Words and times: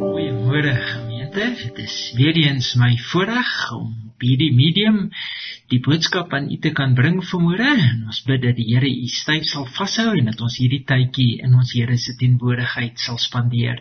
Goeiemôre 0.00 0.74
gemeente. 0.74 1.44
Dit 1.62 1.78
is 1.78 2.12
weer 2.18 2.34
eens 2.34 2.74
my 2.74 2.98
voorreg 3.12 3.70
om 3.76 4.10
hierdie 4.18 4.50
medium 4.50 5.06
die 5.70 5.78
boodskap 5.86 6.34
aan 6.34 6.50
u 6.50 6.58
te 6.58 6.72
kan 6.74 6.96
bring 6.98 7.22
vanmôre. 7.30 7.70
Ons 8.10 8.18
bid 8.26 8.42
dat 8.42 8.58
die 8.58 8.66
Here 8.72 8.90
u 8.90 9.06
styf 9.06 9.46
sal 9.52 9.70
vashou 9.76 10.18
en 10.18 10.26
dat 10.32 10.42
ons 10.42 10.58
hierdie 10.58 10.82
tydjie 10.82 11.38
in 11.46 11.54
ons 11.54 11.70
Here 11.78 11.94
se 11.94 12.16
teenwoordigheid 12.18 12.98
sal 12.98 13.22
spandeer. 13.22 13.78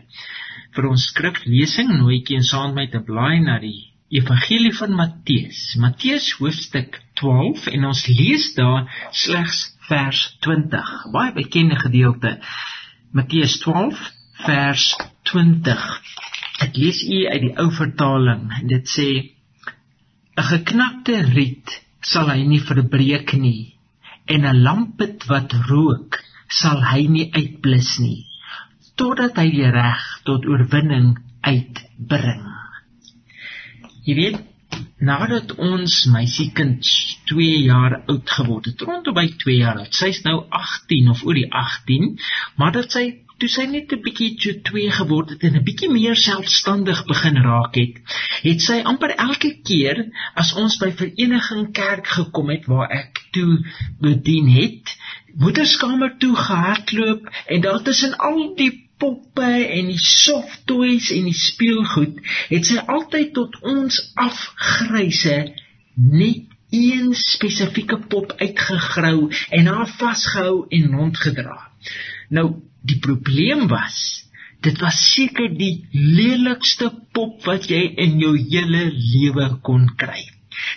Vir 0.77 0.85
ons 0.93 1.09
skriflesing 1.09 1.89
nooi 1.97 2.21
ek 2.21 2.29
u 2.37 2.45
saam 2.45 2.77
met 2.77 2.93
my 2.93 2.93
te 2.93 3.01
blaai 3.09 3.41
na 3.41 3.57
die 3.57 3.89
Evangelie 4.13 4.75
van 4.77 4.93
Matteus. 4.93 5.73
Matteus 5.81 6.37
hoofstuk 6.37 7.01
12 7.17 7.73
en 7.73 7.89
ons 7.89 8.07
lees 8.13 8.53
daar 8.53 8.85
slegs 9.25 9.73
vers 9.89 10.37
20. 10.45 11.09
Baie 11.09 11.33
bekende 11.33 11.81
gedeelte. 11.81 12.37
Matteus 13.11 13.55
12 13.63 13.97
vers 14.45 14.83
20. 15.31 15.85
Ek 16.61 16.75
lees 16.77 16.99
u 17.09 17.19
uit 17.25 17.41
die 17.41 17.55
ou 17.57 17.71
vertaling 17.73 18.43
en 18.59 18.67
dit 18.69 18.91
sê 18.95 19.09
'n 20.37 20.45
geknakte 20.49 21.15
riet 21.33 21.73
sal 22.11 22.29
hy 22.29 22.43
nie 22.51 22.61
verbreek 22.61 23.33
nie 23.33 23.73
en 24.27 24.45
'n 24.45 24.61
lampet 24.67 25.25
wat 25.31 25.53
rook 25.71 26.19
sal 26.61 26.85
hy 26.91 27.07
nie 27.15 27.27
uitblus 27.33 27.97
nie 27.99 28.27
totdat 28.99 29.41
hy 29.41 29.47
die 29.57 29.71
reg 29.71 30.05
tot 30.27 30.45
oorwinning 30.45 31.17
uitbring. 31.41 32.45
Jy 34.05 34.13
weet 34.21 34.37
nadat 34.99 35.55
ons 35.55 35.95
meisiekind 36.11 36.87
2 37.31 37.63
jaar 37.63 38.01
oud 38.11 38.29
geword 38.35 38.69
het, 38.71 38.81
rondom 38.81 39.15
by 39.15 39.27
2 39.43 39.55
jaar 39.61 39.79
oud. 39.83 39.95
Sy's 39.95 40.21
nou 40.25 40.43
18 40.49 41.09
of 41.13 41.23
oor 41.25 41.39
die 41.39 41.47
18, 41.47 42.17
maar 42.59 42.75
dat 42.75 42.91
sy 42.91 43.05
toe 43.39 43.47
sy 43.51 43.65
net 43.71 43.93
'n 43.95 44.01
bietjie 44.03 44.33
so 44.43 44.51
2 44.69 44.91
geword 44.97 45.29
het 45.33 45.43
en 45.47 45.55
'n 45.57 45.63
bietjie 45.63 45.89
meer 45.91 46.15
selfstandig 46.15 47.05
begin 47.07 47.39
raak 47.45 47.79
het, 47.79 48.01
het 48.43 48.61
sy 48.61 48.81
amper 48.91 49.15
elke 49.15 49.53
keer 49.63 50.03
as 50.35 50.51
ons 50.63 50.75
by 50.83 50.91
vereniging 50.91 51.71
kerk 51.71 52.07
gekom 52.17 52.49
het 52.49 52.67
waar 52.67 52.91
ek 52.91 53.23
toe 53.31 53.63
bedien 54.01 54.51
het, 54.51 54.95
moederskamer 55.35 56.17
toe 56.19 56.35
gehardloop 56.35 57.31
en 57.47 57.61
daar 57.61 57.81
tussen 57.83 58.17
al 58.17 58.55
die 58.55 58.88
poppe 59.01 59.49
en 59.79 59.89
die 59.91 60.01
soft 60.03 60.65
toys 60.69 61.09
en 61.15 61.27
die 61.29 61.37
speelgoed 61.37 62.21
het 62.51 62.69
sy 62.69 62.79
altyd 62.95 63.33
tot 63.37 63.57
ons 63.73 63.99
afgryse 64.19 65.37
net 65.95 66.45
een 66.69 67.13
spesifieke 67.17 67.97
pop 68.11 68.35
uitgegrou 68.37 69.29
en 69.57 69.69
haar 69.73 69.89
vasgehou 69.97 70.67
en 70.69 70.91
rondgedra. 70.93 71.57
Nou 72.29 72.47
die 72.85 72.99
probleem 73.01 73.67
was 73.71 73.99
dit 74.63 74.79
was 74.83 74.99
seker 75.13 75.49
die 75.55 75.87
lelikste 75.93 76.91
pop 77.15 77.45
wat 77.47 77.69
jy 77.71 77.81
in 78.05 78.19
jou 78.21 78.35
hele 78.37 78.89
lewe 78.91 79.47
kon 79.65 79.87
kry. 79.97 80.21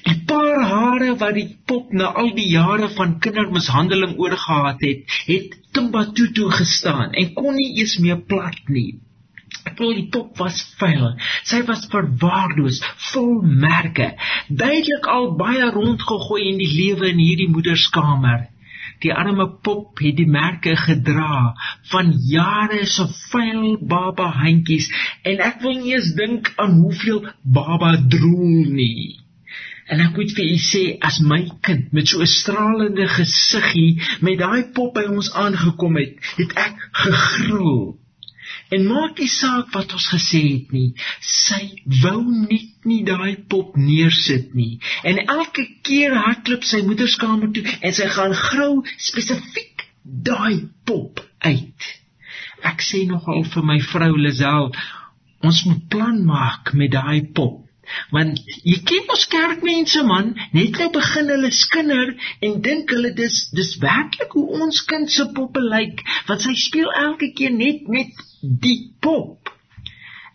Die 0.09 0.19
paar 0.31 0.65
hare 0.73 1.15
wat 1.21 1.35
die 1.39 1.49
pop 1.67 1.93
na 2.01 2.13
al 2.23 2.33
die 2.37 2.49
jare 2.51 2.89
van 2.97 3.19
kindermishandeling 3.25 4.19
oorgehad 4.19 4.85
het, 4.87 5.17
het 5.31 5.57
Timbatutu 5.73 6.51
gestaan 6.59 7.17
en 7.23 7.33
kon 7.39 7.57
nie 7.57 7.73
eens 7.81 7.97
meer 8.05 8.21
plat 8.29 8.61
nie. 8.69 9.01
Ek 9.69 9.79
wil 9.79 9.93
die 9.95 10.09
pop 10.15 10.39
was 10.43 10.59
vuil. 10.81 11.13
Sy 11.49 11.61
was 11.69 11.85
verwaarloos, 11.93 12.81
vol 13.13 13.35
merke, 13.65 14.09
duidelik 14.49 15.07
al 15.17 15.31
baie 15.39 15.69
rondgegooi 15.75 16.43
in 16.51 16.59
die 16.63 16.73
lewe 16.73 17.13
in 17.13 17.21
hierdie 17.23 17.51
moederskamer. 17.53 18.49
Die 19.03 19.13
arme 19.15 19.49
pop 19.67 19.99
het 20.03 20.17
die 20.19 20.29
merke 20.31 20.75
gedra 20.79 21.55
van 21.91 22.13
jare 22.31 22.85
se 22.87 23.07
vuil 23.31 23.79
baba 23.95 24.29
handjies 24.43 24.87
en 25.27 25.43
ek 25.49 25.59
wil 25.65 25.75
nie 25.81 25.97
eens 25.97 26.13
dink 26.19 26.53
aan 26.63 26.79
hoeveel 26.83 27.25
baba 27.57 27.97
drool 28.15 28.71
nie. 28.79 29.19
En 29.91 30.01
ek 30.01 30.17
moet 30.17 30.33
vir 30.37 30.47
u 30.47 30.59
sê 30.63 30.83
as 31.09 31.19
my 31.31 31.41
kind 31.67 31.91
met 31.97 32.09
so 32.09 32.21
'n 32.23 32.31
stralende 32.31 33.07
gesiggie 33.09 34.03
met 34.21 34.39
daai 34.39 34.63
pop 34.77 34.95
by 34.95 35.05
ons 35.17 35.33
aangekom 35.45 35.97
het, 35.97 36.15
het 36.37 36.53
ek 36.67 36.77
gegroel. 37.05 37.99
En 38.75 38.87
maak 38.87 39.19
nie 39.19 39.29
saak 39.29 39.73
wat 39.77 39.93
ons 39.93 40.07
gesê 40.15 40.41
het 40.43 40.73
nie, 40.73 40.93
sy 41.21 41.63
wou 42.03 42.23
net 42.31 42.87
nie 42.91 43.03
daai 43.05 43.37
pop 43.55 43.77
neersit 43.77 44.55
nie. 44.55 44.79
En 45.03 45.19
elke 45.19 45.67
keer 45.83 46.15
hardloop 46.27 46.65
sy 46.65 46.83
moederskamer 46.87 47.53
toe 47.53 47.65
en 47.81 47.93
sy 47.99 48.09
gaan 48.17 48.35
grou 48.35 48.85
spesifiek 48.97 49.87
daai 50.31 50.69
pop 50.85 51.21
uit. 51.39 51.91
Ek 52.63 52.81
sê 52.87 53.05
nogal 53.07 53.45
vir 53.55 53.67
my 53.67 53.79
vrou 53.93 54.15
Lisel, 54.17 54.71
ons 55.43 55.65
moet 55.67 55.85
plan 55.89 56.25
maak 56.25 56.73
met 56.79 56.95
daai 56.95 57.29
pop 57.35 57.61
Want 58.15 58.39
jy 58.63 58.77
ken 58.89 59.09
ons 59.11 59.25
kerkmense 59.33 60.03
man, 60.07 60.33
net 60.55 60.79
nou 60.79 60.89
begin 60.95 61.31
hulle 61.35 61.51
skinder 61.55 62.13
en 62.47 62.61
dink 62.65 62.93
hulle 62.95 63.11
dis 63.19 63.39
dis 63.57 63.73
werklik 63.83 64.37
hoe 64.39 64.61
ons 64.63 64.83
kind 64.91 65.11
se 65.11 65.27
poppe 65.37 65.63
lyk, 65.65 66.05
want 66.29 66.45
sy 66.45 66.55
speel 66.59 66.93
elke 67.03 67.33
keer 67.39 67.55
net 67.57 67.89
met 67.91 68.23
die 68.41 68.79
pop. 69.03 69.51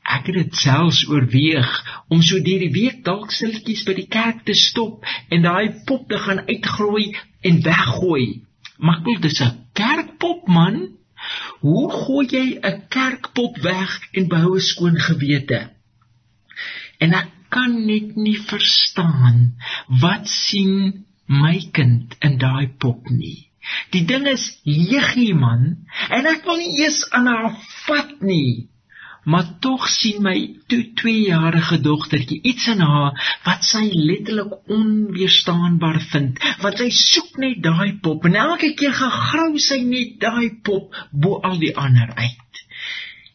Ek 0.07 0.29
het 0.29 0.37
dit 0.39 0.59
selfs 0.59 1.01
oorweeg 1.11 1.71
om 2.13 2.21
so 2.23 2.39
deur 2.43 2.61
die 2.63 2.73
week 2.75 2.99
dalk 3.07 3.33
stilletjies 3.35 3.83
by 3.87 3.95
die 3.97 4.09
kerk 4.11 4.43
te 4.47 4.55
stop 4.55 5.07
en 5.31 5.47
daai 5.47 5.83
pop 5.87 6.05
te 6.11 6.19
gaan 6.25 6.45
uitgroei 6.47 7.09
en 7.47 7.63
weggooi. 7.65 8.27
Maar 8.77 9.01
ek 9.13 9.23
dis 9.25 9.41
'n 9.41 9.55
kerkpop 9.73 10.47
man. 10.47 10.77
Hoe 11.59 11.87
gooi 11.91 12.27
jy 12.31 12.59
'n 12.59 12.87
kerkpop 12.89 13.57
weg 13.63 13.99
en 14.13 14.27
behou 14.27 14.55
'n 14.55 14.67
skoon 14.71 14.97
gewete? 15.09 15.59
En 16.99 17.13
ek 17.13 17.36
kan 17.53 17.75
net 17.85 18.15
nie 18.15 18.37
verstaan 18.49 19.53
wat 20.01 20.29
sien 20.31 21.05
my 21.27 21.57
kind 21.75 22.15
in 22.23 22.37
daai 22.41 22.67
pop 22.79 23.09
nie. 23.11 23.47
Die 23.91 24.05
ding 24.07 24.27
is 24.31 24.47
leegie 24.63 25.35
man 25.35 25.67
en 26.07 26.29
ek 26.31 26.45
wil 26.47 26.59
nie 26.61 26.73
eens 26.85 27.03
aan 27.11 27.27
haar 27.31 27.53
vat 27.85 28.17
nie. 28.23 28.69
Maar 29.27 29.47
tog 29.59 29.89
sien 29.91 30.21
my 30.23 30.37
toe 30.71 30.85
2-jarige 31.01 31.81
dogtertjie 31.83 32.37
iets 32.47 32.69
in 32.71 32.79
haar 32.79 33.17
wat 33.43 33.65
sy 33.67 33.83
letterlik 33.91 34.53
onweerstaanbaar 34.71 35.99
vind. 36.13 36.39
Want 36.63 36.79
sy 36.79 36.87
soek 36.95 37.35
net 37.43 37.59
daai 37.65 37.97
pop 38.03 38.23
en 38.29 38.39
elke 38.39 38.71
keer 38.79 38.95
gegrou 38.95 39.49
sy 39.59 39.81
net 39.83 40.15
daai 40.23 40.53
pop 40.63 40.95
bo 41.11 41.41
al 41.49 41.59
die 41.59 41.73
ander 41.75 42.13
uit. 42.15 42.63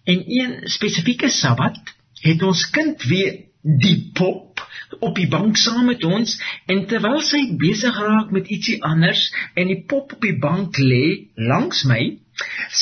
En 0.08 0.24
een 0.38 0.56
spesifieke 0.72 1.28
Sabbat 1.28 1.76
het 2.24 2.42
ons 2.42 2.64
kind 2.72 3.04
weer 3.12 3.42
die 3.62 4.10
pop 4.14 4.60
op 5.00 5.16
die 5.16 5.28
bank 5.30 5.56
saam 5.56 5.86
met 5.86 6.04
ons 6.04 6.34
en 6.72 6.84
terwyl 6.90 7.20
sy 7.24 7.42
besig 7.58 7.98
raak 8.06 8.32
met 8.34 8.50
ietsie 8.50 8.78
anders 8.86 9.28
en 9.54 9.70
die 9.70 9.82
pop 9.88 10.16
op 10.16 10.26
die 10.26 10.38
bank 10.42 10.78
lê 10.78 11.04
langs 11.50 11.84
my 11.88 12.02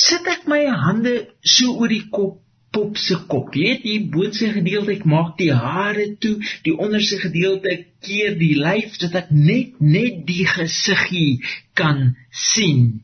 sit 0.03 0.27
ek 0.33 0.47
my 0.51 0.63
hande 0.85 1.15
so 1.55 1.75
oor 1.77 1.91
die 1.91 2.07
kop 2.09 2.39
pop 2.71 2.95
se 2.97 3.17
kop. 3.27 3.55
Jy 3.55 3.63
weet 3.67 3.81
die 3.83 3.97
boonste 4.13 4.47
gedeelte 4.55 4.93
ek 4.95 5.05
maak 5.13 5.33
die 5.39 5.51
hare 5.51 6.05
toe 6.23 6.37
die 6.65 6.75
onderste 6.85 7.19
gedeelte 7.19 7.73
keer 8.05 8.37
die 8.39 8.53
lyf 8.59 8.95
sodat 8.95 9.25
ek 9.25 9.33
net 9.35 9.81
net 9.83 10.21
die 10.29 10.45
gesiggie 10.47 11.41
kan 11.75 12.13
sien. 12.31 13.01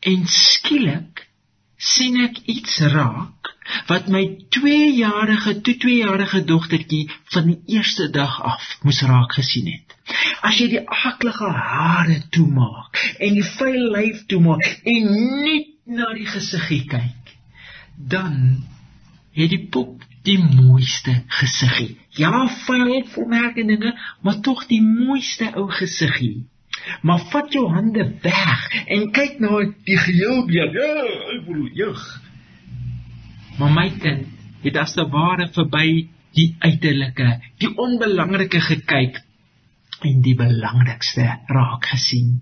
En 0.00 0.24
skielik 0.24 1.26
sien 1.76 2.16
ek 2.24 2.40
iets 2.54 2.80
raak 2.94 3.41
wat 3.86 4.08
my 4.08 4.22
2-jarige 4.56 5.60
toe 5.60 5.74
2-jarige 5.84 6.44
dogtertjie 6.44 7.10
van 7.34 7.46
die 7.46 7.76
eerste 7.76 8.10
dag 8.10 8.38
af 8.42 8.68
moes 8.82 9.02
raak 9.06 9.32
gesien 9.38 9.70
het. 9.72 9.96
As 10.42 10.58
jy 10.58 10.68
die 10.76 10.82
aklige 10.82 11.50
hare 11.50 12.20
toemaak 12.34 12.98
en 13.18 13.36
die 13.38 13.46
vuil 13.54 13.90
lyf 13.96 14.24
toemaak 14.26 14.66
en 14.94 15.10
net 15.46 15.68
na 15.86 16.12
die 16.14 16.26
gesiggie 16.26 16.84
kyk, 16.90 17.34
dan 17.96 18.62
het 19.36 19.50
die 19.50 19.66
pop 19.70 20.02
die 20.22 20.38
mooiste 20.38 21.14
gesiggie. 21.40 21.96
Ja, 22.18 22.46
vuil 22.66 23.04
volmerke 23.14 23.64
dinge, 23.66 23.94
maar 24.22 24.40
tog 24.40 24.66
die 24.70 24.82
mooiste 24.82 25.50
ou 25.54 25.68
gesiggie. 25.70 26.46
Maar 27.02 27.18
vat 27.30 27.52
jou 27.52 27.68
hande 27.70 28.04
weg 28.22 28.68
en 28.86 29.10
kyk 29.14 29.38
na 29.42 29.62
die 29.86 29.98
geheelbeeld. 29.98 30.74
Ja, 30.74 30.92
ek 31.36 31.46
bedoel, 31.46 31.68
jeug. 31.78 32.04
Maar 33.58 33.72
my 33.72 33.88
kind 34.00 34.28
het 34.62 34.78
as 34.80 34.94
te 34.96 35.04
ware 35.10 35.48
verby 35.52 35.86
die 36.36 36.48
uiterlike, 36.64 37.28
die 37.60 37.70
onbelangrike 37.76 38.60
gekyk 38.64 39.18
en 40.02 40.22
die 40.24 40.34
belangrikste 40.38 41.26
raak 41.52 41.86
gesien. 41.92 42.40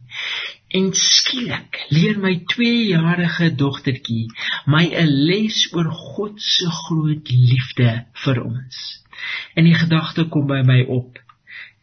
En 0.70 0.92
skielik 0.96 1.80
leer 1.90 2.20
my 2.22 2.36
2-jarige 2.52 3.50
dogtertjie 3.58 4.28
my 4.70 4.84
'n 4.86 5.10
les 5.30 5.58
oor 5.74 5.90
God 5.90 6.40
se 6.42 6.70
groot 6.84 7.30
liefde 7.30 7.90
vir 8.24 8.42
ons. 8.44 8.76
En 9.54 9.64
die 9.64 9.74
gedagte 9.74 10.28
kom 10.28 10.46
by 10.46 10.62
my 10.64 10.80
op: 10.86 11.18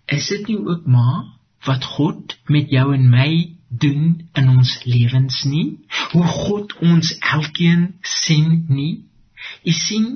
Is 0.07 0.27
dit 0.27 0.47
nie 0.47 0.57
ook 0.57 0.85
maar 0.85 1.23
wat 1.65 1.83
God 1.83 2.37
met 2.47 2.69
jou 2.69 2.93
en 2.93 3.09
my 3.09 3.57
doen 3.69 4.29
in 4.33 4.49
ons 4.49 4.83
lewens 4.85 5.43
nie? 5.43 5.77
hoe 6.11 6.23
God 6.23 6.73
ons 6.83 7.17
elkeen 7.19 7.95
sien 8.01 8.65
nie? 8.69 9.03
U 9.63 9.71
sien, 9.71 10.07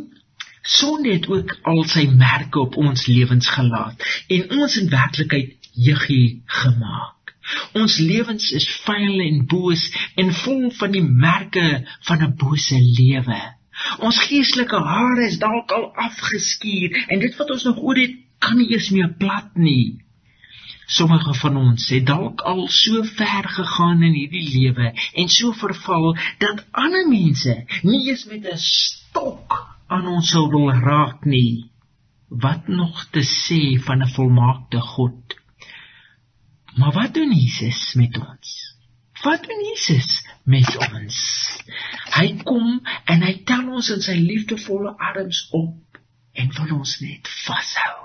sonde 0.62 1.12
het 1.12 1.28
ook 1.28 1.58
al 1.62 1.84
sy 1.84 2.06
merke 2.06 2.60
op 2.60 2.76
ons 2.78 3.06
lewens 3.08 3.48
gelaat 3.50 4.04
en 4.28 4.60
ons 4.60 4.78
in 4.78 4.90
werklikheid 4.90 5.58
juggie 5.74 6.42
gemaak. 6.46 7.34
Ons 7.74 7.98
lewens 7.98 8.52
is 8.52 8.68
vuil 8.86 9.24
en 9.24 9.46
boos 9.54 9.88
en 10.22 10.30
vol 10.44 10.70
van 10.78 10.94
die 10.94 11.04
merke 11.04 11.66
van 12.10 12.24
'n 12.28 12.36
bose 12.44 12.78
lewe. 13.00 13.40
Ons 14.06 14.20
geestelike 14.28 14.80
hare 14.94 15.26
is 15.26 15.40
dalk 15.42 15.72
al 15.72 15.90
afgeskuur 16.06 17.06
en 17.08 17.20
dit 17.20 17.36
wat 17.40 17.52
ons 17.52 17.64
nog 17.70 17.82
oor 17.82 17.98
het 17.98 18.16
kan 18.40 18.58
nie 18.58 18.70
eens 18.74 18.90
meer 18.90 19.14
plat 19.18 19.56
nie. 19.56 20.02
Sommige 20.86 21.34
van 21.34 21.58
ons 21.58 21.90
het 21.90 22.06
dalk 22.06 22.42
al 22.42 22.68
so 22.68 23.04
ver 23.04 23.48
gegaan 23.58 24.04
in 24.04 24.14
hierdie 24.14 24.48
lewe 24.54 24.94
en 25.14 25.30
so 25.30 25.52
verval 25.52 26.18
dat 26.38 26.66
ander 26.72 27.08
mense 27.08 27.56
nie 27.82 28.02
eens 28.10 28.26
met 28.26 28.46
'n 28.46 28.58
stok 29.12 29.56
aan 29.92 30.08
ons 30.08 30.31
sou 30.31 30.48
wil 30.52 30.72
raak 30.72 31.25
nie. 31.28 31.68
Wat 32.31 32.68
nog 32.72 33.08
te 33.12 33.24
sê 33.28 33.75
van 33.86 34.04
'n 34.04 34.13
volmaakte 34.16 34.80
God? 34.80 35.36
Maar 36.80 36.94
wat 36.94 37.13
doen 37.13 37.31
Jesus 37.31 37.94
met 37.94 38.16
ons? 38.18 38.50
Wat 39.24 39.44
doen 39.44 39.63
Jesus 39.69 40.28
met 40.44 40.78
ons? 40.78 41.18
Hy 42.16 42.38
kom 42.44 42.80
en 43.06 43.22
hy 43.22 43.34
tel 43.44 43.68
ons 43.68 43.90
in 43.90 44.02
sy 44.02 44.16
liefdevolle 44.16 44.96
arms 44.98 45.48
op 45.52 46.00
en 46.34 46.54
wil 46.58 46.78
ons 46.80 47.00
net 47.02 47.28
vashou. 47.46 48.00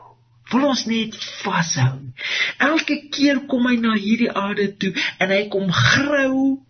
Wil 0.51 0.67
ons 0.69 0.85
net 0.87 1.15
vashou. 1.43 2.13
Elke 2.59 3.09
keer 3.11 3.47
kom 3.47 3.67
hy 3.67 3.77
na 3.77 3.95
hierdie 3.95 4.33
aarde 4.33 4.77
toe 4.77 4.93
en 5.19 5.31
hy 5.31 5.47
kom 5.49 5.71
grou 5.71 6.67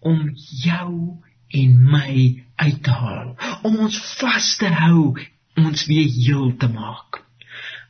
om 0.00 0.34
jou 0.64 1.22
en 1.48 1.78
my 1.94 2.45
uit 2.56 2.82
te 2.82 2.90
haal, 2.90 3.34
om 3.62 3.78
ons 3.86 3.98
vas 4.20 4.50
te 4.60 4.70
hou, 4.80 5.14
ons 5.56 5.86
weer 5.88 6.08
heel 6.16 6.50
te 6.60 6.68
maak. 6.72 7.22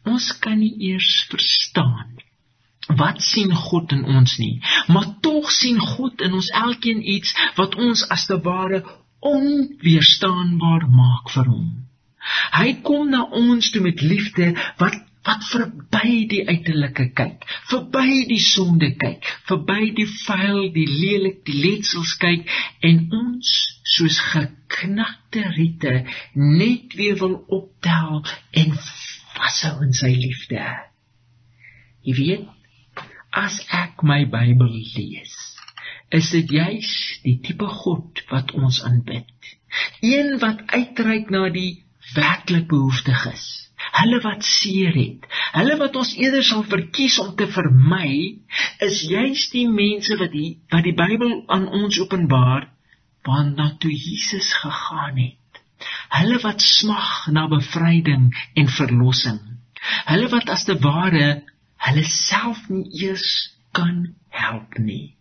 Ons 0.06 0.30
kan 0.42 0.58
nie 0.58 0.74
eers 0.90 1.26
verstaan 1.30 2.14
wat 3.00 3.18
sien 3.22 3.50
God 3.50 3.90
in 3.96 4.04
ons 4.06 4.36
nie, 4.38 4.60
maar 4.94 5.08
tog 5.20 5.50
sien 5.50 5.80
God 5.82 6.22
in 6.22 6.36
ons 6.38 6.52
elkeen 6.54 7.00
iets 7.02 7.32
wat 7.56 7.74
ons 7.82 8.04
as 8.14 8.28
te 8.30 8.38
ware 8.44 8.84
onweerstaanbaar 9.26 10.86
maak 10.94 11.32
vir 11.34 11.50
hom. 11.50 11.66
Hy 12.54 12.76
kom 12.86 13.10
na 13.10 13.24
ons 13.40 13.72
toe 13.74 13.82
met 13.82 14.02
liefde 14.02 14.52
wat 14.78 15.02
wat 15.26 15.42
verby 15.50 16.20
die 16.30 16.44
uiterlike 16.46 17.08
kyk, 17.18 17.42
verby 17.66 18.20
die 18.30 18.42
sonde 18.42 18.92
kyk, 18.94 19.24
verby 19.48 19.88
die 19.96 20.06
vuil, 20.06 20.68
die 20.70 20.86
lelik, 20.86 21.40
die 21.48 21.56
letsels 21.64 22.12
kyk 22.22 22.46
en 22.86 23.08
ons 23.10 23.50
soos 23.94 24.18
geknakte 24.32 25.44
riete 25.56 25.94
net 26.34 26.94
weer 26.98 27.18
wil 27.20 27.38
optel 27.58 28.24
en 28.62 28.74
vashou 29.36 29.74
in 29.86 29.94
sy 29.96 30.12
liefde. 30.16 30.62
Jy 32.06 32.14
weet, 32.20 33.04
as 33.36 33.60
ek 33.74 34.02
my 34.06 34.24
Bybel 34.30 34.72
lees, 34.96 35.34
is 36.14 36.30
dit 36.32 36.52
juis 36.58 36.90
die 37.24 37.38
tipe 37.44 37.68
God 37.82 38.22
wat 38.30 38.54
ons 38.56 38.80
aanbid. 38.86 39.52
Een 40.00 40.36
wat 40.42 40.62
uitreik 40.72 41.30
na 41.34 41.48
die 41.52 41.82
werklik 42.14 42.68
behoeftiges. 42.70 43.44
Hulle 43.96 44.20
wat 44.24 44.44
seer 44.44 44.94
het, 44.96 45.26
hulle 45.56 45.76
wat 45.80 45.96
ons 46.00 46.14
eerder 46.16 46.44
sal 46.44 46.64
verkies 46.68 47.18
om 47.22 47.34
te 47.36 47.46
vermy, 47.52 48.38
is 48.84 49.02
juis 49.08 49.46
die 49.52 49.66
mense 49.68 50.16
wat 50.20 50.32
die 50.32 50.56
wat 50.72 50.84
die 50.86 50.94
Bybel 50.96 51.42
aan 51.52 51.68
ons 51.80 51.98
openbaar, 52.02 52.70
waarna 53.26 53.72
toe 53.82 53.92
Jesus 53.92 54.52
gegaan 54.62 55.18
het. 55.18 55.60
Hulle 56.16 56.38
wat 56.42 56.62
smag 56.62 57.26
na 57.34 57.46
bevryding 57.50 58.30
en 58.54 58.72
verlossing. 58.78 59.42
Hulle 60.06 60.30
wat 60.32 60.48
as 60.52 60.64
te 60.64 60.78
ware 60.82 61.42
hulle 61.86 62.06
self 62.10 62.62
nie 62.72 62.86
eers 63.02 63.28
kan 63.76 64.14
help 64.32 64.78
nie. 64.78 65.16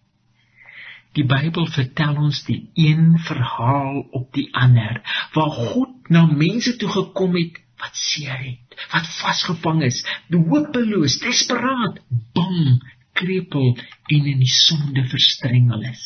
Die 1.15 1.25
Bybel 1.27 1.67
vertel 1.71 2.17
ons 2.19 2.41
die 2.47 2.61
een 2.75 3.15
verhaal 3.23 4.01
op 4.19 4.31
die 4.35 4.49
ander 4.51 4.99
waar 5.35 5.53
God 5.69 6.09
na 6.11 6.25
mense 6.27 6.75
toe 6.79 6.89
gekom 6.91 7.37
het 7.39 7.61
wat 7.79 7.95
seer 7.99 8.35
het, 8.39 8.75
wat 8.91 9.07
vasgevang 9.19 9.81
is, 9.83 10.01
hopeloos, 10.31 11.17
desperaat, 11.23 11.99
bang, 12.35 12.79
krepeel 13.15 13.75
en 14.11 14.29
in 14.31 14.43
die 14.43 14.51
sonde 14.51 15.03
verstrengel 15.11 15.83
is. 15.91 16.03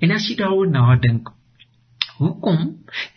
En 0.00 0.12
as 0.12 0.28
jy 0.28 0.36
daaroor 0.40 0.68
nadink, 0.70 1.32
hoekom 2.20 2.62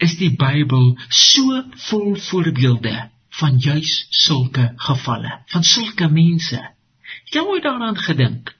is 0.05 0.15
die 0.19 0.31
Bybel 0.39 0.91
so 1.09 1.61
vol 1.89 2.15
voorbeelde 2.29 2.95
van 3.39 3.57
juis 3.59 3.93
sulke 4.09 4.71
gevalle, 4.87 5.39
van 5.53 5.63
sulke 5.63 6.09
mense. 6.11 6.59
Jy 7.33 7.43
moet 7.45 7.63
daaraan 7.63 7.97
gedink. 7.97 8.51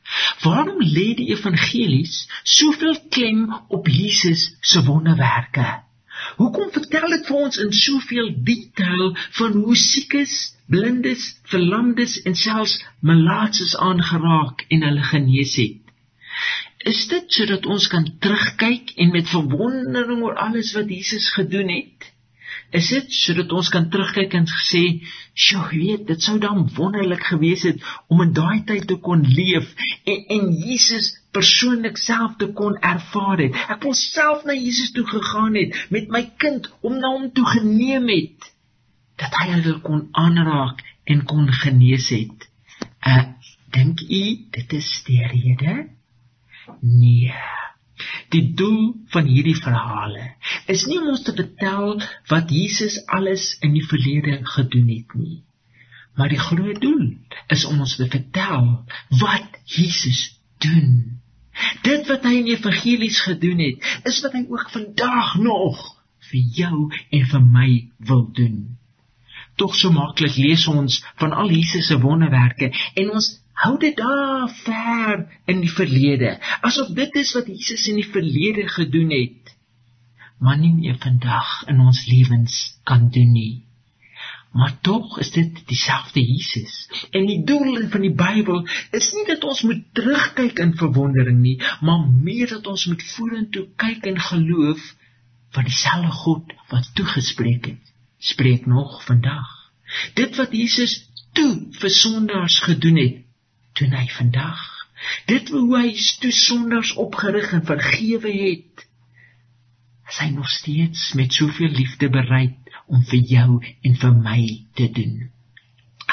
Waarom 0.44 0.81
lê 0.81 1.13
die 1.18 1.30
evangelies 1.36 2.27
soveel 2.44 2.98
klem 3.10 3.45
op 3.68 3.88
Jesus 3.88 4.50
se 4.62 4.83
wonderwerke? 4.86 5.68
Hoekom 6.38 6.72
vertel 6.75 7.10
dit 7.15 7.27
vir 7.27 7.38
ons 7.45 7.60
in 7.63 7.72
soveel 7.74 8.31
detail 8.45 9.13
van 9.39 9.60
hoe 9.63 9.75
siekes, 9.75 10.33
blindes, 10.68 11.25
verlamdes 11.51 12.18
en 12.30 12.36
selfs 12.36 12.77
malaatses 13.00 13.75
aangeraak 13.89 14.65
en 14.69 14.83
hulle 14.88 15.06
genees 15.12 15.56
het? 15.62 15.88
Is 16.89 17.07
dit 17.07 17.31
sodat 17.33 17.65
ons 17.65 17.88
kan 17.88 18.06
terugkyk 18.19 18.95
en 18.95 19.12
met 19.12 19.30
verwondering 19.30 20.24
oor 20.24 20.39
alles 20.47 20.74
wat 20.77 20.89
Jesus 20.89 21.30
gedoen 21.36 21.69
het? 21.69 22.13
is 22.77 22.89
dit 22.94 23.13
sodat 23.13 23.53
ons 23.57 23.69
kan 23.74 23.88
terugkyk 23.89 24.36
en 24.38 24.45
sê, 24.69 24.83
"Sjoe, 25.33 25.69
weet, 25.71 26.06
dit 26.07 26.21
sou 26.21 26.38
dan 26.39 26.69
wonderlik 26.75 27.24
gewees 27.31 27.63
het 27.63 27.81
om 28.07 28.21
in 28.21 28.33
daai 28.33 28.63
tyd 28.65 28.88
te 28.88 28.97
kon 29.07 29.25
leef 29.25 29.74
en 30.06 30.19
en 30.36 30.51
Jesus 30.53 31.09
persoonlik 31.31 31.97
self 31.97 32.38
te 32.38 32.47
kon 32.53 32.77
ervaar 32.77 33.38
het. 33.38 33.57
Ek 33.69 33.83
wou 33.83 33.94
self 33.94 34.45
na 34.45 34.53
Jesus 34.53 34.91
toe 34.91 35.06
gegaan 35.06 35.56
het 35.56 35.88
met 35.89 36.09
my 36.09 36.24
kind 36.38 36.69
om 36.81 37.00
na 37.00 37.13
hom 37.15 37.31
toe 37.33 37.45
geneem 37.45 38.07
het 38.09 38.51
dat 39.18 39.33
hy 39.41 39.51
hulle 39.51 39.80
kon 39.81 40.07
aanraak 40.12 40.83
en 41.06 41.25
kon 41.25 41.51
genees 41.51 42.09
het." 42.09 42.50
Uh, 43.07 43.24
dink 43.71 44.01
u 44.01 44.24
dit 44.51 44.74
is 44.74 45.03
die 45.06 45.25
rede? 45.25 45.89
Nee. 46.81 47.33
Die 48.33 48.54
doel 48.56 48.95
van 49.12 49.27
hierdie 49.27 49.57
verhale 49.57 50.33
is 50.72 50.86
nie 50.88 51.00
om 51.01 51.10
ons 51.13 51.25
te 51.27 51.34
vertel 51.36 51.98
wat 52.32 52.51
Jesus 52.53 53.00
alles 53.17 53.51
in 53.65 53.74
die 53.75 53.86
verlede 53.86 54.39
gedoen 54.55 54.88
het 54.94 55.15
nie. 55.20 55.39
Maar 56.15 56.32
die 56.32 56.41
groot 56.41 56.79
doel 56.84 57.05
is 57.55 57.65
om 57.67 57.79
ons 57.84 57.96
te 58.00 58.08
vertel 58.12 58.70
wat 59.22 59.60
Jesus 59.65 60.22
doen. 60.63 61.20
Dit 61.84 62.08
wat 62.08 62.25
hy 62.27 62.38
in 62.39 62.48
die 62.48 62.55
evangelies 62.55 63.20
gedoen 63.25 63.63
het, 63.63 63.88
is 64.08 64.20
wat 64.24 64.36
hy 64.38 64.46
ook 64.48 64.70
vandag 64.72 65.36
nog 65.44 65.82
vir 66.29 66.60
jou 66.62 66.89
en 66.91 67.25
vir 67.34 67.46
my 67.58 67.70
wil 68.12 68.27
doen. 68.36 68.60
Tog 69.60 69.75
so 69.75 69.91
maklik 69.91 70.38
lees 70.39 70.67
ons 70.72 71.01
van 71.20 71.36
al 71.36 71.51
Jesus 71.51 71.89
se 71.89 72.00
wonderwerke 72.00 72.72
en 72.96 73.15
ons 73.17 73.32
hou 73.63 73.78
dit 73.80 73.96
daar 73.98 74.50
ver 74.63 75.25
in 75.51 75.63
die 75.66 75.74
verlede 75.74 76.36
asof 76.62 76.92
dit 76.98 77.16
is 77.24 77.34
wat 77.38 77.48
Jesus 77.51 77.88
in 77.92 78.01
die 78.01 78.12
verlede 78.18 78.68
gedoen 78.75 79.16
het 79.16 79.58
maar 80.39 80.58
nie 80.58 80.74
meer 80.74 80.98
vandag 81.00 81.50
in 81.68 81.80
ons 81.84 82.06
lewens 82.08 82.80
kan 82.84 83.10
doen 83.10 83.32
nie. 83.32 83.66
Maar 84.51 84.80
tog 84.82 85.20
is 85.20 85.32
dit 85.32 85.68
dieselfde 85.68 86.22
Jesus. 86.25 86.89
En 87.12 87.25
die 87.25 87.44
doel 87.46 87.89
van 87.89 88.01
die 88.01 88.13
Bybel 88.16 88.63
is 88.98 89.12
nie 89.13 89.25
dat 89.28 89.44
ons 89.44 89.62
moet 89.62 89.84
terugkyk 89.94 90.60
in 90.63 90.74
verwondering 90.80 91.38
nie 91.44 91.60
maar 91.86 92.08
meer 92.08 92.48
dat 92.56 92.68
ons 92.68 92.86
moet 92.89 93.04
vorentoe 93.12 93.68
kyk 93.75 94.08
in 94.10 94.20
geloof 94.20 94.88
van 95.54 95.70
dieselfde 95.70 96.12
God 96.24 96.58
wat 96.72 96.89
toegespreek 96.96 97.66
het 97.66 97.94
spreek 98.32 98.66
nog 98.66 99.04
vandag. 99.06 99.48
Dit 100.13 100.36
wat 100.36 100.51
Jesus 100.51 100.96
toe 101.34 101.68
vir 101.80 101.89
sondaars 101.89 102.60
gedoen 102.66 102.98
het 102.98 103.28
doen 103.78 103.96
hy 103.96 104.08
vandag. 104.18 104.62
Dit 105.26 105.50
hoe 105.54 105.78
hy 105.78 105.94
toe 106.20 106.32
sonders 106.36 106.94
opgerig 107.00 107.54
en 107.56 107.66
vergewe 107.66 108.32
het. 108.32 108.86
Is 110.10 110.20
hy 110.24 110.30
nog 110.34 110.50
steeds 110.50 111.14
met 111.14 111.34
soveel 111.34 111.72
liefde 111.76 112.10
bereid 112.10 112.58
om 112.88 113.04
vir 113.12 113.22
jou 113.34 113.60
en 113.62 114.00
vir 114.02 114.16
my 114.16 114.42
te 114.76 114.90
doen. 114.92 115.30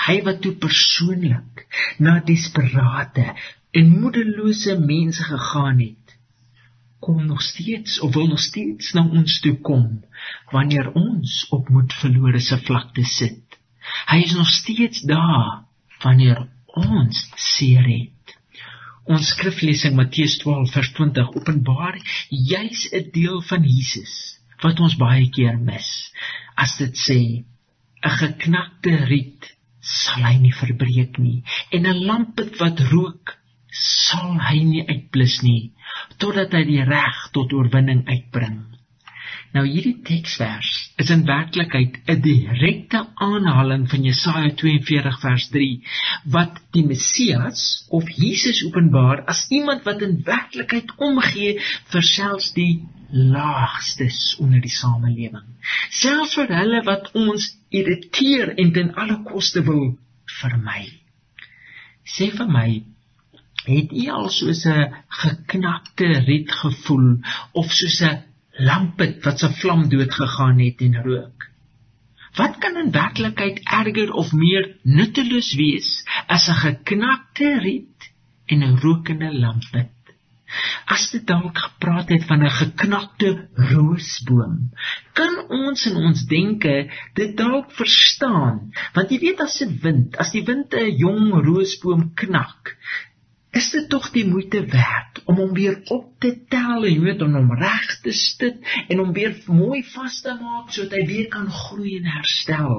Hy 0.06 0.16
wat 0.26 0.42
toe 0.44 0.52
persoonlik 0.60 1.64
na 1.98 2.18
desperate 2.24 3.30
en 3.76 3.94
moedelose 4.00 4.76
mense 4.80 5.24
gegaan 5.24 5.80
het, 5.80 6.16
kom 7.00 7.24
nog 7.26 7.42
steeds 7.42 8.00
of 8.00 8.14
wil 8.14 8.26
nog 8.26 8.40
steeds 8.40 8.92
na 8.96 9.04
ons 9.06 9.40
toe 9.40 9.56
kom 9.68 10.04
wanneer 10.52 10.90
ons 10.92 11.46
op 11.54 11.68
moed 11.72 11.92
verlore 12.00 12.40
se 12.40 12.58
vlakte 12.68 13.04
sit. 13.04 13.58
Hy 14.10 14.22
is 14.24 14.34
nog 14.34 14.48
steeds 14.50 15.02
daar 15.06 15.64
wanneer 16.02 16.46
ons 16.76 17.20
seer 17.40 17.84
het. 17.88 18.36
Ons 19.06 19.30
skriflesing 19.32 19.94
Matteus 19.96 20.36
12 20.42 20.72
vers 20.74 20.92
20 20.98 21.34
openbaar 21.38 21.98
juis 22.30 22.88
'n 22.92 23.10
deel 23.12 23.40
van 23.50 23.62
Jesus 23.62 24.14
wat 24.62 24.80
ons 24.80 24.96
baie 24.96 25.28
keer 25.30 25.58
mis. 25.58 26.12
As 26.56 26.76
dit 26.76 26.94
sê 27.08 27.20
'n 28.04 28.16
geknakte 28.20 28.96
riet 29.06 29.52
sal 29.80 30.22
hy 30.24 30.36
nie 30.38 30.52
verbreek 30.52 31.18
nie 31.18 31.42
en 31.70 31.86
'n 31.86 32.04
lampet 32.06 32.58
wat 32.60 32.80
rook 32.92 33.36
sal 33.70 34.38
hy 34.48 34.58
nie 34.64 34.84
uitblus 34.88 35.42
nie 35.42 35.72
totdat 36.18 36.52
hy 36.52 36.64
die 36.64 36.84
reg 36.84 37.30
tot 37.32 37.52
oorwinning 37.52 38.02
uitbring. 38.08 38.75
Nou 39.56 39.62
hierdie 39.64 40.02
teksvers 40.04 40.70
is 41.00 41.10
in 41.14 41.22
werklikheid 41.28 41.94
'n 42.12 42.20
direkte 42.24 43.00
aanhaling 43.26 43.86
van 43.92 44.02
Jesaja 44.04 44.50
42 44.62 45.20
vers 45.22 45.46
3 45.54 45.68
wat 46.34 46.58
die 46.76 46.84
Messias 46.84 47.62
of 47.98 48.10
Jesus 48.10 48.60
openbaar 48.66 49.22
as 49.32 49.46
iemand 49.48 49.86
wat 49.88 50.04
in 50.08 50.18
werklikheid 50.26 50.92
omgee 51.08 51.54
vir 51.94 52.04
selfs 52.10 52.50
die 52.58 52.84
laagstes 53.12 54.36
onder 54.44 54.60
die 54.60 54.74
samelewing. 54.76 55.48
Selfs 56.02 56.36
vir 56.36 56.52
hulle 56.58 56.84
wat 56.90 57.10
ons 57.14 57.48
irriteer 57.70 58.52
en 58.60 58.76
ten 58.76 58.92
alle 58.94 59.22
koste 59.30 59.64
wil 59.64 59.96
vermy. 60.42 60.84
Sê 62.04 62.28
vir 62.36 62.52
my, 62.58 62.68
het 63.66 63.92
u 64.04 64.06
al 64.20 64.28
so 64.28 64.52
'n 64.52 64.94
geknakte 65.24 66.12
riet 66.28 66.50
gevoel 66.62 67.12
of 67.52 67.72
so 67.72 68.04
'n 68.04 68.24
lampet 68.58 69.24
wat 69.24 69.38
se 69.38 69.50
vlam 69.60 69.88
dood 69.88 70.14
gegaan 70.14 70.58
het 70.58 70.80
en 70.80 71.02
rook. 71.02 71.48
Wat 72.36 72.58
kan 72.60 72.76
in 72.76 72.92
werklikheid 72.92 73.60
erger 73.64 74.12
of 74.12 74.32
meer 74.32 74.76
nutteloos 74.82 75.54
wees 75.56 75.90
as 76.26 76.48
'n 76.48 76.60
geknakte 76.64 77.58
riet 77.64 78.12
en 78.46 78.64
'n 78.64 78.78
rokende 78.80 79.32
lampet? 79.32 79.92
As 80.86 81.10
dit 81.10 81.26
dalk 81.26 81.58
gepraat 81.58 82.08
het 82.08 82.24
van 82.24 82.44
'n 82.44 82.50
geknakte 82.50 83.48
roosboom, 83.54 84.70
kan 85.12 85.32
ons 85.48 85.86
in 85.86 85.96
ons 85.96 86.26
denke 86.26 86.90
dit 87.14 87.36
dalk 87.36 87.72
verstaan, 87.72 88.70
want 88.94 89.10
jy 89.10 89.18
weet 89.18 89.40
as 89.40 89.60
'n 89.62 89.78
wind, 89.82 90.16
as 90.16 90.30
die 90.30 90.44
wind 90.44 90.74
'n 90.74 90.96
jong 90.96 91.32
roosboom 91.48 92.14
knak, 92.14 92.76
is 93.56 93.70
dit 93.72 93.88
tog 93.88 94.10
die 94.12 94.26
moeite 94.28 94.60
werd 94.72 95.22
om 95.24 95.38
hom 95.40 95.52
weer 95.56 95.80
op 95.94 96.08
te 96.20 96.32
tel 96.52 96.84
en 96.84 97.02
weet 97.04 97.22
om 97.24 97.34
hom 97.38 97.52
reg 97.56 98.00
te 98.04 98.12
stit 98.12 98.58
en 98.88 99.00
hom 99.00 99.12
weer 99.16 99.36
mooi 99.46 99.82
vas 99.94 100.20
te 100.24 100.34
maak 100.40 100.72
sodat 100.74 100.98
hy 100.98 101.04
weer 101.08 101.28
kan 101.32 101.48
groei 101.50 101.96
en 102.00 102.10
herstel. 102.16 102.74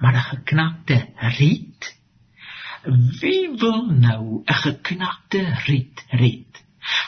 Maar 0.00 0.14
'n 0.14 0.28
geknakte 0.28 0.98
riet? 1.38 1.90
Wie 3.20 3.50
wil 3.58 3.86
nou 4.06 4.42
'n 4.44 4.60
geknakte 4.64 5.42
riet 5.66 6.04
red? 6.10 6.62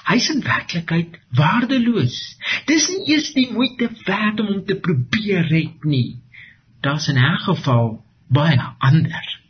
Hy's 0.05 0.29
in 0.31 0.43
werklikheid 0.43 1.17
waardeloos. 1.31 2.19
Dis 2.67 2.89
nie 2.89 3.15
eers 3.15 3.33
die 3.33 3.51
moeite 3.53 3.89
werd 4.05 4.41
om 4.41 4.47
hom 4.47 4.65
te 4.65 4.77
probeer 4.77 5.49
red 5.49 5.85
nie. 5.85 6.21
Daar's 6.81 7.09
in 7.09 7.19
'n 7.19 7.39
geval 7.49 8.05
baie 8.29 8.61
ander. 8.79 9.44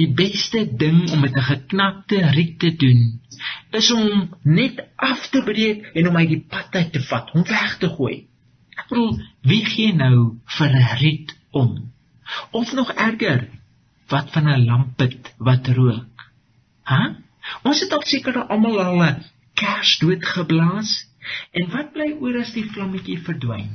Die 0.00 0.08
beste 0.16 0.60
ding 0.80 1.10
om 1.12 1.20
met 1.20 1.34
'n 1.36 1.48
geknakte 1.52 2.18
riet 2.36 2.58
te 2.58 2.70
doen, 2.82 3.00
is 3.70 3.90
om 3.92 4.34
net 4.42 4.76
af 4.96 5.28
te 5.28 5.42
breek 5.44 5.90
en 5.94 6.08
om 6.08 6.16
uit 6.16 6.28
die 6.28 6.44
pad 6.48 6.74
uit 6.74 6.92
te 6.92 7.02
vat, 7.08 7.32
om 7.34 7.44
weg 7.44 7.78
te 7.78 7.88
gooi. 7.88 8.16
Ek 8.80 8.86
bedoel, 8.88 9.18
wie 9.50 9.64
gee 9.64 9.92
nou 9.92 10.16
vir 10.56 10.70
'n 10.76 10.96
riet 11.00 11.36
om? 11.50 11.92
Of 12.50 12.72
nog 12.72 12.92
erger, 12.92 13.48
wat 14.08 14.30
van 14.32 14.48
'n 14.48 14.64
lampet 14.64 15.34
wat 15.38 15.68
rook? 15.68 16.24
Hæ? 16.82 17.02
Ons 17.62 17.80
het 17.80 17.92
al 17.92 18.02
seker 18.02 18.42
almal 18.44 18.80
al 18.82 19.02
'n 19.04 19.24
kers 19.54 19.98
doodgeblaas. 19.98 20.90
En 21.52 21.70
wat 21.70 21.92
bly 21.92 22.16
oor 22.20 22.40
as 22.40 22.52
die 22.52 22.64
vlammetjie 22.72 23.18
verdwyn? 23.18 23.68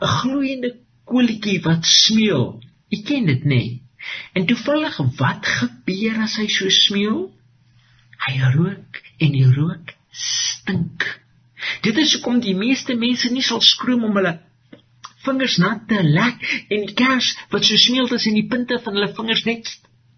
'n 0.00 0.12
Gloeiende 0.18 0.76
kolietjie 1.04 1.60
wat 1.62 1.84
smeel. 1.84 2.60
Jy 2.88 3.02
ken 3.02 3.26
dit, 3.26 3.44
nê? 3.44 3.48
Nee? 3.48 3.82
En 4.32 4.46
toevallig 4.46 4.98
wat 5.18 5.46
gebeur 5.58 6.22
as 6.24 6.36
hy 6.40 6.46
so 6.50 6.70
smeul? 6.70 7.26
Hy 8.26 8.34
rook 8.54 9.02
en 9.18 9.34
die 9.34 9.48
rook 9.48 9.94
stink. 10.12 11.06
Dit 11.82 11.98
is 11.98 12.14
hoekom 12.16 12.40
die 12.42 12.56
meeste 12.58 12.96
mense 12.98 13.30
nie 13.32 13.44
sal 13.46 13.62
skroom 13.64 14.04
om 14.08 14.18
hulle 14.18 14.38
vingers 15.22 15.56
nat 15.62 15.86
te 15.90 16.02
lek 16.02 16.42
en 16.68 16.86
die 16.86 16.96
kers 16.98 17.32
wat 17.54 17.66
so 17.66 17.78
smeul 17.78 18.10
tussen 18.10 18.34
die 18.38 18.48
punte 18.50 18.78
van 18.82 18.98
hulle 18.98 19.12
vingers 19.16 19.44
net 19.46 19.70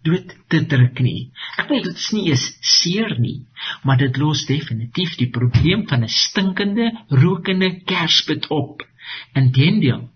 dood 0.04 0.32
te 0.52 0.60
druk 0.68 1.00
nie. 1.04 1.30
Ek 1.60 1.70
wil 1.72 1.84
dit 1.84 2.00
nie 2.16 2.26
is 2.32 2.44
seer 2.74 3.14
nie, 3.20 3.44
maar 3.84 4.00
dit 4.00 4.16
los 4.20 4.44
definitief 4.48 5.16
die 5.20 5.30
probleem 5.32 5.86
van 5.88 6.04
'n 6.04 6.12
stinkende, 6.12 6.90
rokende 7.08 7.70
kerspit 7.88 8.48
op. 8.52 8.84
Inteendeel, 9.36 10.08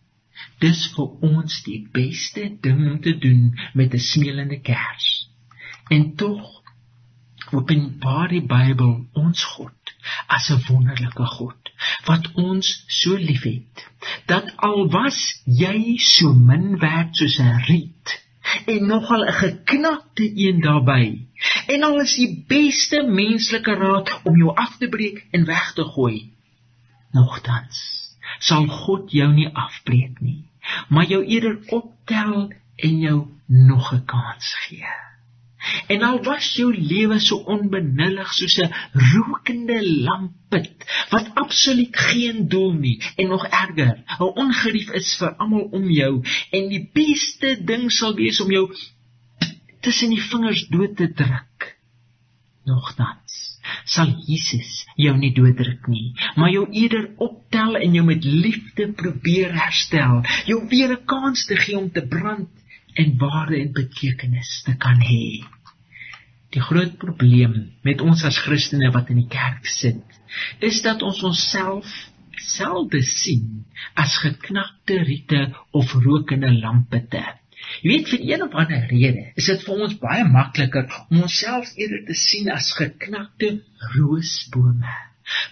Dis 0.61 0.87
vir 0.95 1.09
ons 1.31 1.63
die 1.65 1.81
beste 1.93 2.49
ding 2.63 2.81
om 2.91 3.01
te 3.01 3.19
doen 3.19 3.59
met 3.75 3.95
'n 3.95 3.99
smeelende 4.13 4.61
kers. 4.61 5.31
En 5.89 6.15
tog 6.17 6.59
openbaar 7.53 8.29
die 8.29 8.45
Bybel 8.45 9.07
ons 9.13 9.45
God 9.55 9.93
as 10.27 10.49
'n 10.51 10.65
wonderlike 10.69 11.27
God 11.37 11.73
wat 12.07 12.31
ons 12.35 12.85
so 13.01 13.17
liefhet 13.17 13.85
dat 14.27 14.53
al 14.57 14.89
was 14.93 15.19
jy 15.45 15.97
so 15.99 16.33
min 16.33 16.79
werd 16.79 17.17
soos 17.17 17.39
'n 17.39 17.63
riet 17.69 18.17
en 18.67 18.87
nogal 18.87 19.25
'n 19.25 19.39
geknakte 19.43 20.27
een 20.47 20.61
daarbey 20.61 21.27
en 21.67 21.83
al 21.83 22.01
is 22.01 22.15
die 22.17 22.45
beste 22.49 23.03
menslike 23.03 23.75
raad 23.75 24.21
om 24.25 24.37
jou 24.37 24.57
af 24.57 24.77
te 24.79 24.89
breek 24.89 25.27
en 25.31 25.45
weg 25.45 25.73
te 25.73 25.85
gooi 25.85 26.33
nogtans 27.13 28.08
sal 28.39 28.67
God 28.67 29.11
jou 29.13 29.33
nie 29.33 29.51
afbreek 29.55 30.21
nie 30.21 30.49
maar 30.89 31.07
jou 31.07 31.25
eerder 31.25 31.59
optel 31.67 32.53
en 32.77 32.99
jou 33.01 33.27
nog 33.47 33.93
'n 33.93 34.05
kans 34.05 34.55
gee. 34.65 34.95
En 35.87 36.03
al 36.03 36.23
was 36.23 36.55
jou 36.55 36.77
lewe 36.77 37.19
so 37.19 37.37
onbenullig 37.37 38.33
soos 38.33 38.57
'n 38.59 38.75
rokende 38.93 39.79
lampet 40.07 41.07
wat 41.11 41.31
absoluut 41.35 41.97
geen 41.97 42.49
doel 42.49 42.73
nie 42.73 43.03
en 43.17 43.29
nog 43.29 43.47
erger, 43.47 44.05
'n 44.19 44.23
ongerief 44.23 44.91
is 44.91 45.17
vir 45.17 45.35
almal 45.37 45.69
om 45.71 45.91
jou 45.91 46.25
en 46.51 46.69
die 46.69 46.91
beste 46.93 47.65
ding 47.65 47.93
sal 47.93 48.15
wees 48.15 48.41
om 48.41 48.51
jou 48.51 48.75
tussen 49.81 50.11
die 50.11 50.23
vingers 50.23 50.67
dood 50.69 50.97
te 50.97 51.13
druk. 51.13 51.77
Nogtans 52.65 53.28
sal 53.89 54.13
Jesus 54.27 54.85
jou 55.01 55.15
nie 55.17 55.33
dooddruk 55.37 55.89
nie, 55.89 56.13
maar 56.37 56.53
jou 56.53 56.67
eerder 56.71 57.09
optel 57.25 57.79
en 57.81 57.95
jou 57.97 58.05
met 58.07 58.25
liefde 58.25 58.91
probeer 58.99 59.55
herstel, 59.57 60.23
jou 60.47 60.61
weer 60.69 60.93
'n 60.97 61.05
kans 61.05 61.47
te 61.47 61.57
gee 61.57 61.79
om 61.79 61.91
te 61.91 62.05
brand 62.07 62.49
en 62.95 63.17
waarde 63.19 63.61
en 63.61 63.73
betekenis 63.73 64.63
te 64.65 64.77
kan 64.77 65.01
hê. 65.01 65.45
Die 66.51 66.61
groot 66.61 66.97
probleem 66.99 67.73
met 67.85 68.01
ons 68.01 68.25
as 68.25 68.39
Christene 68.39 68.91
wat 68.93 69.11
in 69.11 69.21
die 69.23 69.29
kerk 69.29 69.67
sit, 69.67 70.05
is 70.61 70.81
dat 70.83 71.03
ons 71.03 71.23
onsself 71.23 71.87
selde 72.39 73.03
sien 73.03 73.65
as 73.95 74.17
geknakte 74.23 75.03
riete 75.05 75.43
of 75.73 75.93
rokende 75.93 76.51
lampette. 76.61 77.25
Jy 77.83 77.91
weet 77.91 78.09
vir 78.13 78.25
een 78.31 78.47
of 78.47 78.55
ander 78.63 78.87
rede 78.91 79.27
is 79.35 79.51
dit 79.51 79.67
vir 79.67 79.85
ons 79.87 79.99
baie 80.03 80.25
makliker 80.29 80.87
om 81.09 81.27
onsself 81.27 81.75
eerder 81.77 82.07
te 82.07 82.17
sien 82.29 82.51
as 82.55 82.73
geknakte 82.79 83.53
roosbome 83.95 84.97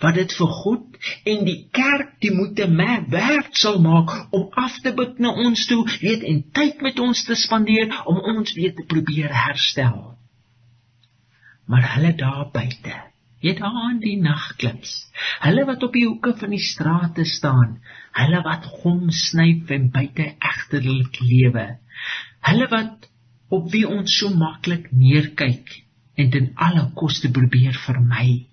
wat 0.00 0.16
dit 0.16 0.34
vir 0.38 0.52
God 0.58 1.08
en 1.32 1.44
die 1.48 1.58
kerk 1.78 2.14
die 2.24 2.32
moeite 2.34 2.68
werd 3.12 3.56
sal 3.62 3.80
maak 3.84 4.12
om 4.36 4.48
af 4.52 4.78
te 4.82 4.92
bid 4.96 5.18
na 5.18 5.32
ons 5.46 5.66
toe, 5.66 5.82
weet 6.00 6.24
en 6.24 6.42
tyd 6.52 6.80
met 6.80 6.98
ons 7.00 7.24
te 7.24 7.34
spandeer 7.34 7.92
om 8.06 8.20
ons 8.36 8.54
weer 8.54 8.74
te 8.74 8.86
probeer 8.86 9.32
herstel. 9.32 10.16
Maar 11.66 11.92
hulle 11.94 12.14
daar 12.14 12.50
buite, 12.52 12.94
weet 13.44 13.60
aan 13.60 13.98
die 14.00 14.16
nagklips, 14.20 14.94
hulle 15.44 15.66
wat 15.68 15.82
op 15.82 15.92
die 15.92 16.06
hoeke 16.06 16.32
van 16.40 16.54
die 16.54 16.62
strate 16.62 17.24
staan, 17.28 17.78
hulle 18.16 18.40
wat 18.46 18.68
gom 18.80 19.10
snyp 19.12 19.70
en 19.76 19.90
buite 19.92 20.30
egterlik 20.38 21.20
lewe, 21.20 21.66
Hulle 22.46 22.68
wat 22.70 23.08
op 23.56 23.70
wie 23.72 23.86
ons 23.88 24.18
so 24.20 24.30
maklik 24.34 24.90
neerkyk 24.92 25.72
en 26.20 26.30
ten 26.34 26.52
alle 26.66 26.84
koste 27.00 27.30
probeer 27.38 27.76
vermy. 27.86 28.46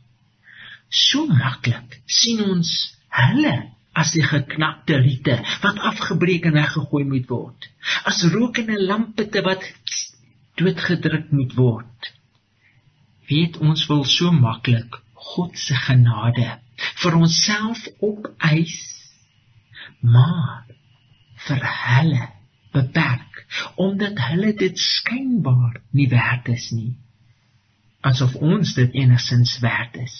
So 1.03 1.25
maklik 1.29 1.99
sien 2.19 2.41
ons 2.45 2.71
hulle 3.19 3.53
as 4.01 4.13
die 4.15 4.25
geknakte 4.25 4.97
riete 5.03 5.37
wat 5.65 5.81
afgebreek 5.91 6.47
en 6.49 6.57
weggegooi 6.57 7.03
moet 7.09 7.29
word, 7.29 7.69
as 8.09 8.23
rokende 8.33 8.79
lampitte 8.81 9.43
wat 9.45 9.65
doodgedruk 10.57 11.29
moet 11.37 11.53
word. 11.57 12.13
Weet 13.33 13.57
ons 13.57 13.85
wil 13.91 14.03
so 14.15 14.31
maklik 14.31 14.99
God 15.29 15.57
se 15.57 15.75
genade 15.85 16.49
vir 17.01 17.15
onsself 17.17 17.85
opeis, 18.03 18.77
maar 20.15 20.65
vir 21.47 21.63
hulle 21.77 22.27
beperk 22.75 23.45
omdat 23.85 24.19
hulle 24.29 24.51
dit 24.65 24.79
skynbaar 24.79 25.79
nie 25.91 26.09
werd 26.11 26.49
is 26.57 26.69
nie. 26.73 26.93
asof 28.03 28.35
ons 28.35 28.73
dit 28.75 28.93
enigstens 28.99 29.59
werd 29.63 29.95
is. 29.95 30.15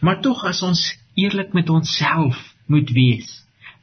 Maar 0.00 0.20
tog 0.20 0.42
as 0.44 0.62
ons 0.62 0.82
eerlik 1.14 1.52
met 1.56 1.70
onsself 1.72 2.36
moet 2.66 2.90
wees, 2.92 3.30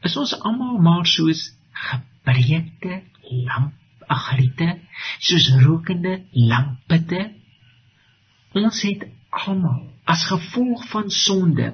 is 0.05 0.17
ons 0.17 0.35
almal 0.45 0.77
maar 0.85 1.05
soos 1.09 1.41
gebreekte 1.87 3.01
lamp 3.47 3.73
agriete, 4.07 4.77
soos 5.19 5.49
rokende 5.63 6.21
lampitte. 6.31 7.23
Ons 8.57 8.81
het 8.87 9.03
almal 9.45 9.83
as 10.13 10.23
gevolg 10.31 10.85
van 10.91 11.09
sonde 11.11 11.67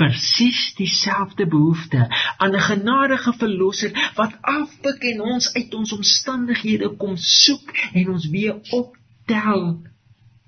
presies 0.00 0.60
dieselfde 0.78 1.46
behoefte 1.46 2.06
aan 2.42 2.54
'n 2.56 2.66
genadige 2.70 3.32
verlosser 3.42 3.92
wat 4.14 4.38
afpik 4.42 5.04
en 5.10 5.20
ons 5.20 5.52
uit 5.54 5.74
ons 5.74 5.92
omstandighede 5.92 6.88
kom 7.02 7.16
soek 7.16 7.70
en 7.92 8.08
ons 8.14 8.26
weer 8.36 8.54
optel 8.80 9.62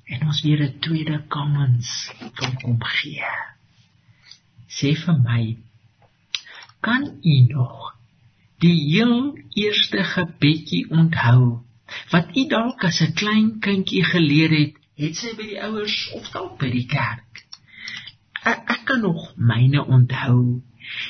en 0.05 0.27
ons 0.27 0.43
weer 0.43 0.63
'n 0.63 0.79
tweede 0.87 1.19
kans 1.29 2.13
kan 2.35 2.55
kom 2.63 2.83
gee. 2.83 3.31
Sê 4.77 4.95
vir 5.05 5.19
my, 5.29 5.57
kan 6.81 7.03
u 7.23 7.37
nog 7.55 7.95
die 8.59 8.79
heel 8.93 9.39
eerste 9.55 10.05
gebedjie 10.05 10.91
onthou 10.91 11.63
wat 12.11 12.37
u 12.37 12.47
dalk 12.49 12.85
as 12.85 13.01
'n 13.01 13.15
klein 13.15 13.59
kindjie 13.61 14.05
geleer 14.05 14.51
het, 14.51 14.75
het 14.97 15.17
sy 15.17 15.35
by 15.37 15.51
die 15.55 15.63
ouers 15.63 15.99
of 16.17 16.31
dalk 16.33 16.59
by 16.61 16.71
die 16.73 16.87
kerk? 16.91 17.47
ek, 18.47 18.67
ek 18.71 18.83
kan 18.91 19.01
nog 19.03 19.33
myne 19.37 19.85
onthou. 19.85 20.63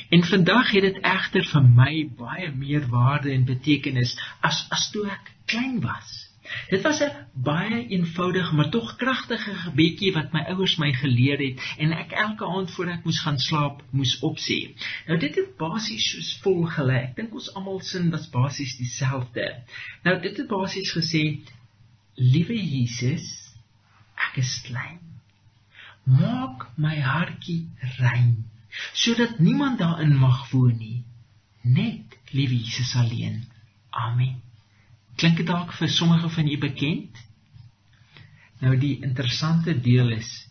En 0.09 0.23
vandag 0.25 0.71
het 0.73 0.87
dit 0.89 1.01
egter 1.05 1.45
vir 1.51 1.65
my 1.81 1.95
baie 2.17 2.53
meer 2.57 2.87
waarde 2.93 3.33
en 3.33 3.45
betekenis 3.49 4.15
as 4.41 4.63
as 4.73 4.89
toe 4.95 5.05
ek 5.13 5.35
klein 5.53 5.83
was. 5.85 6.15
Dit 6.71 6.83
was 6.87 7.03
'n 7.03 7.13
baie 7.45 7.81
eenvoudige 7.89 8.55
maar 8.55 8.71
tog 8.71 8.97
kragtige 8.97 9.55
gebedjie 9.65 10.13
wat 10.13 10.33
my 10.33 10.45
ouers 10.55 10.77
my 10.77 10.93
geleer 10.93 11.39
het 11.39 11.61
en 11.79 11.93
ek 11.93 12.13
elke 12.13 12.47
aand 12.47 12.71
voor 12.71 12.89
ek 12.89 13.05
moes 13.05 13.21
gaan 13.21 13.39
slaap 13.39 13.83
moes 13.91 14.17
opsê. 14.23 14.59
Nou 15.07 15.19
dit 15.19 15.35
het 15.35 15.57
basies 15.57 16.11
soos 16.11 16.39
volg 16.43 16.75
gelê. 16.75 17.01
Ek 17.11 17.17
dink 17.17 17.35
ons 17.35 17.55
almal 17.55 17.81
sin 17.81 18.11
was 18.11 18.31
basies 18.31 18.77
dieselfde. 18.77 19.65
Nou 20.05 20.21
dit 20.21 20.37
het 20.37 20.49
basies 20.49 20.93
gesê: 20.97 21.25
Liewe 22.15 22.57
Jesus, 22.57 23.46
ek 24.29 24.41
is 24.43 24.53
klein. 24.67 25.01
Maak 26.05 26.69
my 26.79 26.97
hartjie 27.01 27.67
rein 27.99 28.45
sodat 28.93 29.39
niemand 29.41 29.79
daarin 29.81 30.17
mag 30.21 30.51
woon 30.51 30.77
nie. 30.79 31.05
Net 31.63 32.19
liewe 32.31 32.59
Jesus 32.59 32.95
alleen. 32.97 33.45
Amen. 33.91 34.43
Klink 35.17 35.41
dit 35.41 35.49
dalk 35.49 35.73
vir 35.79 35.89
sommige 35.89 36.29
van 36.29 36.47
julle 36.47 36.61
bekend? 36.69 37.23
Nou 38.61 38.77
die 38.81 38.99
interessante 39.03 39.73
deel 39.81 40.13
is 40.19 40.47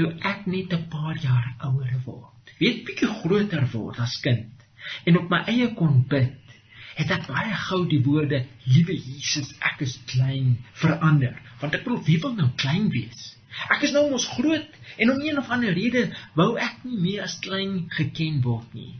toe 0.00 0.10
ek 0.32 0.46
net 0.46 0.72
'n 0.74 0.88
paar 0.92 1.16
jaar 1.22 1.46
ouer 1.68 1.94
word 2.04 2.52
weet 2.62 2.84
bietjie 2.86 3.10
groter 3.20 3.64
word 3.72 3.98
as 4.06 4.16
kind 4.26 4.66
en 5.08 5.18
op 5.20 5.32
my 5.32 5.40
eie 5.52 5.68
kon 5.80 6.02
bid 6.12 6.54
het 7.00 7.10
ek 7.16 7.26
baie 7.28 7.56
gou 7.66 7.80
die 7.92 8.02
woorde 8.06 8.40
liewe 8.74 8.96
Jesus 8.96 9.50
ek 9.70 9.82
is 9.86 9.96
klein 10.12 10.56
verander 10.82 11.34
want 11.60 11.74
ek 11.74 11.86
wie 12.06 12.20
wil 12.20 12.34
nou 12.34 12.50
klein 12.56 12.88
wees 12.94 13.30
Ek 13.74 13.84
is 13.86 13.94
nou 13.94 14.04
mos 14.10 14.26
groot 14.36 14.76
en 15.02 15.12
om 15.12 15.22
een 15.24 15.38
of 15.40 15.48
ander 15.54 15.74
rede 15.76 16.04
wou 16.38 16.50
ek 16.66 16.84
nie 16.86 16.98
meer 17.06 17.24
as 17.26 17.38
klein 17.44 17.74
geken 17.96 18.40
word 18.46 18.76
nie. 18.76 18.94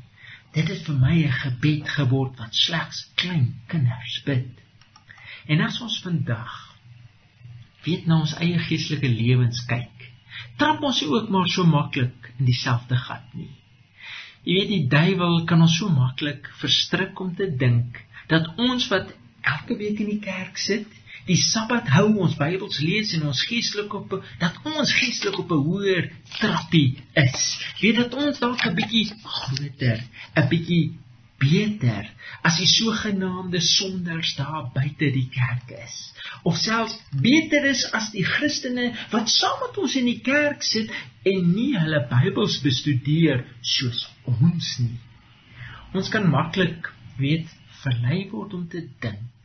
Dit 0.56 0.68
het 0.72 0.82
vir 0.86 0.96
my 0.98 1.14
'n 1.26 1.36
gebed 1.42 1.92
geword 1.96 2.42
wat 2.42 2.58
slegs 2.64 3.04
klein 3.22 3.46
kinders 3.70 4.16
bid. 4.26 4.50
En 5.46 5.62
as 5.68 5.80
ons 5.80 6.00
vandag 6.06 6.56
weet 7.86 8.06
na 8.06 8.20
ons 8.20 8.34
eie 8.36 8.58
geestelike 8.58 9.08
lewens 9.08 9.62
kyk, 9.66 10.10
trap 10.58 10.82
ons 10.82 11.02
ook 11.02 11.30
maar 11.30 11.48
so 11.48 11.64
maklik 11.64 12.32
in 12.38 12.44
dieselfde 12.44 12.96
gat 12.96 13.34
nie. 13.34 13.54
Jy 14.44 14.54
weet 14.58 14.68
die 14.68 14.88
duiwel 14.88 15.44
kan 15.44 15.62
ons 15.62 15.78
so 15.78 15.88
maklik 15.88 16.50
verstrik 16.60 17.20
om 17.20 17.34
te 17.34 17.48
dink 17.56 18.04
dat 18.28 18.52
ons 18.58 18.88
wat 18.88 19.14
elke 19.40 19.76
week 19.76 20.00
in 20.00 20.10
die 20.10 20.20
kerk 20.20 20.58
sit 20.58 20.99
die 21.26 21.36
Sabbat 21.40 21.90
hou 21.94 22.06
ons 22.24 22.36
Bybels 22.38 22.80
lees 22.84 23.12
en 23.16 23.28
ons 23.30 23.42
geestelik 23.48 23.94
op 23.94 24.16
dat 24.40 24.56
ons 24.64 24.94
geestelik 25.00 25.38
op 25.42 25.52
'n 25.52 25.64
hoër 25.68 26.10
trappie 26.38 26.96
is. 27.14 27.44
Weet 27.80 27.96
dat 27.96 28.14
ons 28.14 28.38
dalk 28.38 28.66
'n 28.66 28.74
bietjie 28.74 29.06
groter, 29.22 30.00
'n 30.36 30.48
bietjie 30.48 30.98
beter 31.40 32.08
as 32.44 32.58
die 32.60 32.68
sogenaamde 32.68 33.60
sonders 33.60 34.34
daar 34.36 34.70
buite 34.74 35.10
die 35.12 35.28
kerk 35.32 35.72
is. 35.84 35.96
Of 36.42 36.56
selfs 36.56 36.96
beter 37.22 37.64
is 37.64 37.84
as 37.96 38.10
die 38.12 38.24
Christene 38.24 38.90
wat 39.10 39.32
saam 39.32 39.58
met 39.64 39.78
ons 39.78 39.96
in 39.96 40.08
die 40.10 40.20
kerk 40.20 40.62
sit 40.62 40.92
en 41.24 41.52
nie 41.54 41.72
hulle 41.78 42.06
Bybels 42.12 42.60
bestudeer 42.64 43.44
soos 43.60 44.06
ons 44.24 44.78
nie. 44.84 45.00
Ons 45.96 46.08
kan 46.08 46.28
maklik 46.30 46.92
weet 47.18 47.48
verlei 47.82 48.28
word 48.30 48.54
om 48.54 48.68
te 48.68 48.84
dink 49.00 49.39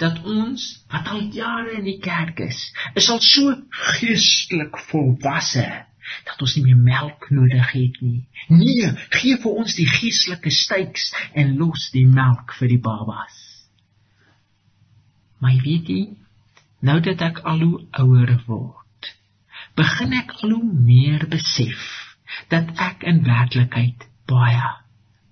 dat 0.00 0.22
ons 0.24 0.64
wat 0.92 1.08
al 1.12 1.26
jare 1.34 1.76
in 1.78 1.86
die 1.86 1.98
kerk 2.02 2.40
is, 2.44 2.60
is 2.94 3.10
al 3.10 3.20
so 3.24 3.54
geestelik 3.96 4.78
volwasse 4.90 5.66
dat 6.26 6.42
ons 6.44 6.54
nie 6.56 6.68
meer 6.68 6.82
melk 6.86 7.26
nodig 7.34 7.72
het 7.74 7.98
nie. 8.04 8.20
Nee, 8.48 8.92
gee 9.16 9.38
vir 9.42 9.58
ons 9.62 9.74
die 9.78 9.88
geestelike 9.90 10.52
styks 10.54 11.10
en 11.34 11.56
los 11.58 11.88
die 11.94 12.06
melk 12.06 12.54
vir 12.60 12.70
die 12.76 12.82
babas. 12.82 13.40
My 15.42 15.56
weetie, 15.64 16.16
nou 16.86 17.00
dat 17.02 17.22
ek 17.26 17.42
al 17.50 17.64
hoe 17.64 17.82
ouer 18.02 18.36
word, 18.46 19.12
begin 19.76 20.14
ek 20.16 20.36
al 20.40 20.54
hoe 20.56 20.74
meer 20.86 21.26
besef 21.30 21.82
dat 22.52 22.70
ek 22.82 23.04
in 23.08 23.24
werklikheid 23.26 24.06
baie 24.30 24.74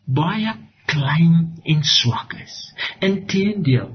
baie 0.05 0.53
klein 0.87 1.61
en 1.65 1.85
swak 1.85 2.35
is. 2.43 2.57
Inteendeel, 3.01 3.95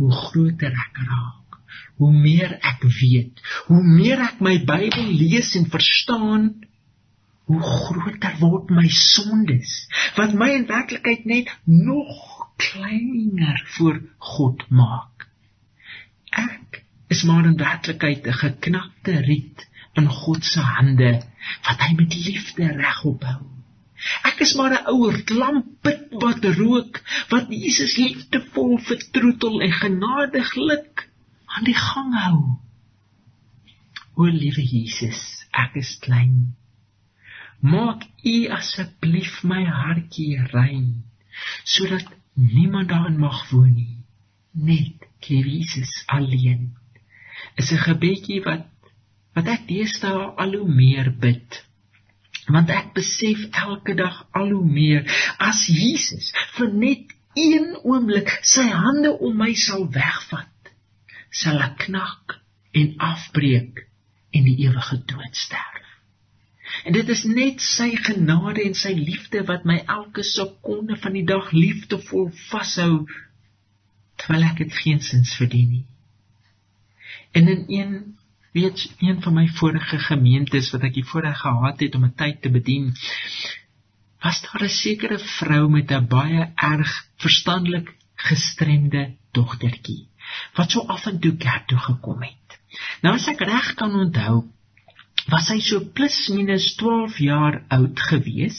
hoe 0.00 0.10
groter 0.16 0.72
ek 0.72 1.00
raak, 1.04 1.60
hoe 2.00 2.10
meer 2.12 2.56
ek 2.56 2.84
weet, 3.00 3.40
hoe 3.68 3.82
meer 3.84 4.22
ek 4.24 4.40
my 4.40 4.56
Bybel 4.64 5.12
lees 5.20 5.52
en 5.60 5.68
verstaan, 5.72 6.50
hoe 7.50 7.60
groter 7.60 8.36
word 8.40 8.70
my 8.72 8.86
sondes, 8.96 9.74
wat 10.16 10.32
my 10.38 10.48
in 10.56 10.68
werklikheid 10.70 11.26
net 11.28 11.52
nog 11.66 12.14
kleiner 12.60 13.60
voor 13.76 14.00
God 14.32 14.64
maak. 14.68 15.28
Ek 16.30 16.82
is 17.12 17.24
maar 17.28 17.48
in 17.48 17.58
werklikheid 17.60 18.26
'n 18.26 18.40
geknakte 18.44 19.20
riet 19.28 19.66
in 19.98 20.08
God 20.08 20.44
se 20.44 20.60
hande 20.60 21.12
wat 21.66 21.80
hy 21.84 21.94
met 21.98 22.14
liefde 22.14 22.72
regop 22.76 23.24
hou. 23.26 23.59
Ek 24.28 24.40
is 24.44 24.54
maar 24.58 24.72
'n 24.76 24.86
ouer 24.92 25.16
lampet 25.42 26.06
wat 26.22 26.44
rook, 26.44 27.00
wat 27.28 27.52
Jesus 27.52 27.96
liefdevol 27.96 28.78
vertroetel 28.88 29.60
en 29.66 29.72
genadiglik 29.72 31.08
aan 31.46 31.64
die 31.64 31.76
gang 31.76 32.14
hou. 32.24 32.40
O 34.16 34.24
liewe 34.24 34.64
Jesus, 34.64 35.20
ek 35.52 35.76
is 35.82 35.98
klein. 36.04 36.56
Maak 37.60 38.06
U 38.24 38.36
asseblief 38.56 39.42
my 39.44 39.64
hartjie 39.64 40.40
rein, 40.52 41.04
sodat 41.64 42.08
niemand 42.34 42.88
daarin 42.88 43.18
mag 43.20 43.50
woon 43.50 43.74
nie, 43.74 43.96
net 44.52 45.08
Jesus 45.20 46.04
alleen. 46.06 46.72
Is 47.56 47.72
'n 47.72 47.84
gebedjie 47.88 48.42
wat 48.44 48.66
wat 49.34 49.46
ek 49.46 49.68
deesdae 49.68 50.24
al 50.42 50.54
hoe 50.58 50.68
meer 50.68 51.12
bid 51.20 51.69
want 52.56 52.70
ek 52.74 52.92
besef 52.96 53.46
elke 53.64 53.94
dag 53.98 54.22
al 54.36 54.52
hoe 54.54 54.66
meer 54.66 55.06
as 55.38 55.66
Jesus 55.70 56.32
vir 56.58 56.72
net 56.84 57.16
een 57.38 57.72
oomblik 57.82 58.32
sy 58.42 58.66
hande 58.68 59.12
om 59.18 59.36
my 59.38 59.52
sal 59.54 59.86
wegvat 59.94 60.72
sal 61.42 61.60
ek 61.62 61.76
knak 61.86 62.40
en 62.76 62.94
afbreek 63.10 63.84
en 64.34 64.46
die 64.46 64.58
ewige 64.66 64.98
dood 65.10 65.36
sterf. 65.36 65.86
En 66.84 66.94
dit 66.94 67.08
is 67.12 67.24
net 67.26 67.62
sy 67.62 67.90
genade 67.98 68.62
en 68.62 68.76
sy 68.78 68.92
liefde 68.96 69.42
wat 69.48 69.66
my 69.68 69.80
elke 69.90 70.22
sekonde 70.26 70.96
van 71.02 71.16
die 71.18 71.26
dag 71.28 71.50
liefdevol 71.52 72.30
vashou 72.48 73.04
terwyl 74.20 74.46
ek 74.46 74.62
dit 74.62 74.78
geensins 74.82 75.34
verdien 75.38 75.70
nie. 75.74 75.84
En 77.36 77.48
in 77.48 77.64
een 77.68 77.92
weet 78.52 78.94
een 78.98 79.22
van 79.22 79.34
my 79.34 79.46
vorige 79.60 79.98
gemeentes 79.98 80.70
wat 80.74 80.82
ek 80.88 80.94
die 80.94 81.06
voorreg 81.06 81.38
gehad 81.38 81.80
het 81.80 81.94
om 81.94 82.04
'n 82.04 82.14
tyd 82.16 82.42
te 82.42 82.50
bedien 82.50 82.92
was 84.22 84.40
daar 84.42 84.64
'n 84.64 84.76
sekere 84.76 85.18
vrou 85.18 85.68
met 85.70 85.90
'n 85.90 86.06
baie 86.06 86.52
erg 86.56 86.92
verstandelik 87.16 87.94
gestremde 88.14 89.16
dogtertjie 89.32 90.08
wat 90.54 90.70
so 90.70 90.80
af 90.80 91.06
en 91.06 91.20
toe 91.20 91.36
kerk 91.36 91.66
toe 91.66 91.78
gekom 91.78 92.22
het. 92.22 92.58
Nou 93.02 93.14
as 93.14 93.28
ek 93.28 93.40
reg 93.40 93.74
kan 93.74 93.94
onthou 93.94 94.44
was 95.28 95.46
sy 95.46 95.60
so 95.60 95.80
plus 95.94 96.28
minus 96.28 96.74
12 96.74 97.18
jaar 97.18 97.62
oud 97.68 98.00
gewees 98.10 98.58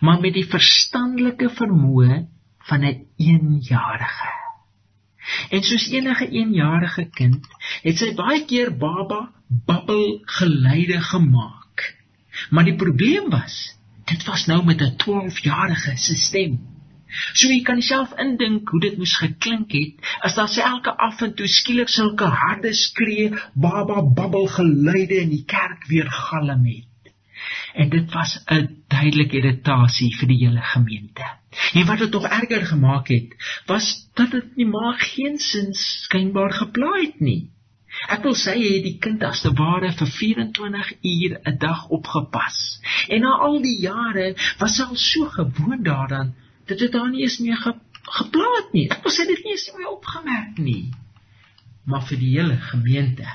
maar 0.00 0.20
met 0.20 0.34
die 0.34 0.46
verstandelike 0.46 1.50
vermoë 1.50 2.26
van 2.68 2.84
'n 2.84 3.06
1-jarige 3.18 4.43
En 5.50 5.62
soos 5.62 5.88
enige 5.90 6.28
eenjarige 6.28 7.08
kind, 7.10 7.46
het 7.82 7.98
sy 7.98 8.12
baie 8.18 8.44
keer 8.44 8.72
baba 8.76 9.30
babbel 9.66 10.20
geluide 10.38 11.00
gemaak. 11.00 11.94
Maar 12.50 12.64
die 12.64 12.76
probleem 12.76 13.30
was, 13.30 13.76
dit 14.10 14.24
was 14.24 14.46
nou 14.46 14.64
met 14.64 14.80
'n 14.80 14.96
12-jarige 15.04 15.96
se 15.96 16.16
stem. 16.16 16.58
So 17.32 17.48
jy 17.48 17.60
kan 17.62 17.82
self 17.82 18.14
indink 18.18 18.68
hoe 18.68 18.80
dit 18.80 18.96
moes 18.98 19.14
geklink 19.20 19.72
het 19.72 20.08
as 20.26 20.34
daar 20.34 20.56
elke 20.70 20.96
af 21.06 21.22
en 21.22 21.34
toe 21.34 21.46
skielik 21.46 21.88
sulke 21.88 22.24
harde 22.24 22.72
skree, 22.74 23.30
baba 23.54 24.02
babbel 24.02 24.46
geluide 24.46 25.20
in 25.20 25.30
die 25.30 25.44
kerk 25.44 25.86
weer 25.86 26.10
galm 26.10 26.66
het. 26.66 27.12
En 27.74 27.88
dit 27.88 28.12
was 28.12 28.38
'n 28.50 28.68
duidelike 28.88 29.36
irritasie 29.36 30.16
vir 30.18 30.28
die 30.28 30.46
hele 30.46 30.60
gemeente. 30.60 31.24
En 31.72 31.86
wat 31.86 31.98
dit 31.98 32.10
tog 32.10 32.26
erger 32.26 32.66
gemaak 32.66 33.08
het, 33.08 33.34
was 33.66 33.90
dat 34.14 34.30
dit 34.30 34.56
nie 34.56 34.66
maar 34.66 34.98
geensins 34.98 35.82
skynbaar 36.04 36.52
geplaai 36.52 37.06
het 37.06 37.20
nie. 37.20 37.42
Ek 38.10 38.24
wil 38.26 38.34
sê 38.38 38.56
hy 38.58 38.70
het 38.76 38.86
die 38.86 38.98
kind 39.02 39.22
as 39.26 39.40
te 39.44 39.52
ware 39.58 39.92
vir 39.98 40.10
24 40.16 40.90
uur 41.10 41.36
'n 41.50 41.58
dag 41.58 41.86
opgepas. 41.98 42.58
En 43.08 43.20
na 43.20 43.36
al 43.46 43.60
die 43.62 43.78
jare 43.80 44.34
was 44.58 44.78
hy 44.78 44.88
al 44.88 45.00
so 45.04 45.28
gewoond 45.36 45.84
daaraan 45.84 46.34
dat 46.66 46.78
dit 46.78 46.92
daar 46.92 47.10
nie 47.10 47.22
eens 47.22 47.38
meer 47.38 47.56
ge, 47.56 47.74
geplaat 48.18 48.72
nie. 48.72 48.88
Ek 48.90 49.02
was 49.04 49.16
dit 49.16 49.28
nie 49.28 49.52
eens 49.52 49.70
meer 49.76 49.88
opgemerk 49.88 50.58
nie. 50.58 50.90
Maar 51.84 52.06
vir 52.08 52.18
die 52.18 52.32
hele 52.38 52.56
gemeente, 52.56 53.28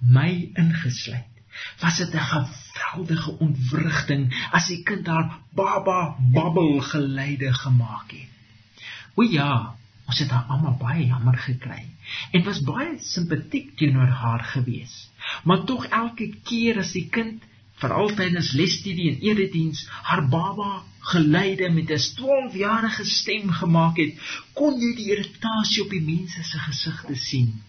my 0.00 0.50
ingesluit, 0.54 1.33
was 1.80 1.96
dit 1.96 2.14
'n 2.14 2.28
geweldige 2.32 3.38
ontwrigting 3.38 4.48
as 4.50 4.66
die 4.66 4.82
kind 4.82 5.04
daar 5.04 5.38
baba 5.54 6.16
babbel 6.32 6.80
geluide 6.80 7.52
gemaak 7.54 8.10
het. 8.10 8.30
O 9.14 9.22
ja, 9.22 9.74
ons 10.06 10.18
het 10.18 10.30
haar 10.30 10.44
almal 10.48 10.76
baie 10.80 11.06
jammer 11.06 11.38
gekry 11.38 11.84
en 12.30 12.44
was 12.44 12.62
baie 12.62 12.98
simpatiek 13.00 13.76
teenoor 13.76 14.12
haar 14.22 14.44
gewees. 14.44 15.10
Maar 15.44 15.64
tog 15.64 15.86
elke 15.86 16.28
keer 16.42 16.78
as 16.78 16.92
die 16.92 17.08
kind 17.08 17.42
veral 17.82 18.10
tydens 18.14 18.52
lesstudie 18.52 19.10
en 19.12 19.20
erediens 19.28 19.86
haar 20.08 20.28
baba 20.28 20.82
geleide 21.12 21.70
met 21.70 21.90
'n 21.90 22.04
12-jarige 22.20 23.04
stem 23.04 23.50
gemaak 23.50 23.96
het, 23.96 24.12
kon 24.52 24.80
jy 24.80 24.94
die 24.96 25.10
irritasie 25.14 25.82
op 25.84 25.90
die 25.90 26.02
mense 26.02 26.42
se 26.42 26.58
gesigte 26.58 27.14
sien. 27.14 27.62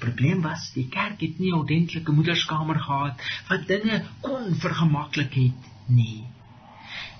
Probleem 0.00 0.42
was, 0.42 0.70
die 0.74 0.88
kerk 0.88 1.20
het 1.20 1.38
nie 1.38 1.52
'n 1.52 1.60
ordentlike 1.60 2.12
moederskamer 2.12 2.80
gehad 2.80 3.22
wat 3.48 3.66
dinge 3.66 4.02
kon 4.20 4.54
vergemaklik 4.64 5.34
het 5.34 5.70
nie. 5.86 6.24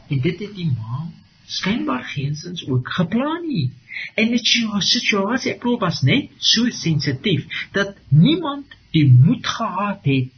En 0.09 0.21
dit 0.21 0.39
het 0.41 0.55
die 0.55 0.71
ma 0.71 1.07
skynbaar 1.47 2.05
geensins 2.05 2.67
ook 2.67 2.89
geplan 2.93 3.47
nie. 3.47 3.71
En 4.15 4.31
dit 4.31 4.47
sy 4.47 4.65
situasie 4.79 5.57
was 5.79 6.03
net 6.03 6.31
so 6.39 6.71
sensitief 6.71 7.69
dat 7.73 7.97
niemand 8.09 8.67
die 8.91 9.07
moed 9.09 9.47
gehad 9.47 10.05
het 10.05 10.31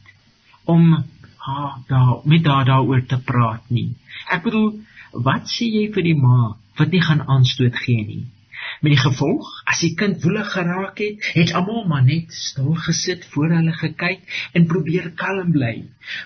om 0.64 1.05
haar 1.37 1.78
daar 1.88 2.20
met 2.24 2.46
haar 2.46 2.64
daaroor 2.64 3.07
te 3.07 3.18
praat 3.18 3.70
nie. 3.70 3.94
Ek 4.31 4.42
bedoel, 4.42 4.81
wat 5.12 5.48
sê 5.50 5.66
jy 5.66 5.88
vir 5.92 6.02
die 6.02 6.18
ma 6.18 6.57
wat 6.78 6.90
nie 6.90 7.02
gaan 7.02 7.26
aanstoot 7.28 7.76
gee 7.85 8.05
nie? 8.07 8.24
Met 8.83 8.97
die 8.97 8.99
gevolg, 8.99 9.47
as 9.71 9.81
die 9.85 9.92
kind 9.95 10.25
woelig 10.25 10.49
geraak 10.53 10.99
het, 10.99 11.27
het 11.37 11.53
almal 11.55 11.85
maar 11.87 12.03
net 12.03 12.33
stil 12.35 12.73
gesit 12.83 13.23
voor 13.31 13.53
hulle 13.55 13.75
gekyk 13.79 14.25
en 14.59 14.66
probeer 14.73 15.12
kalm 15.21 15.53
bly. 15.55 15.77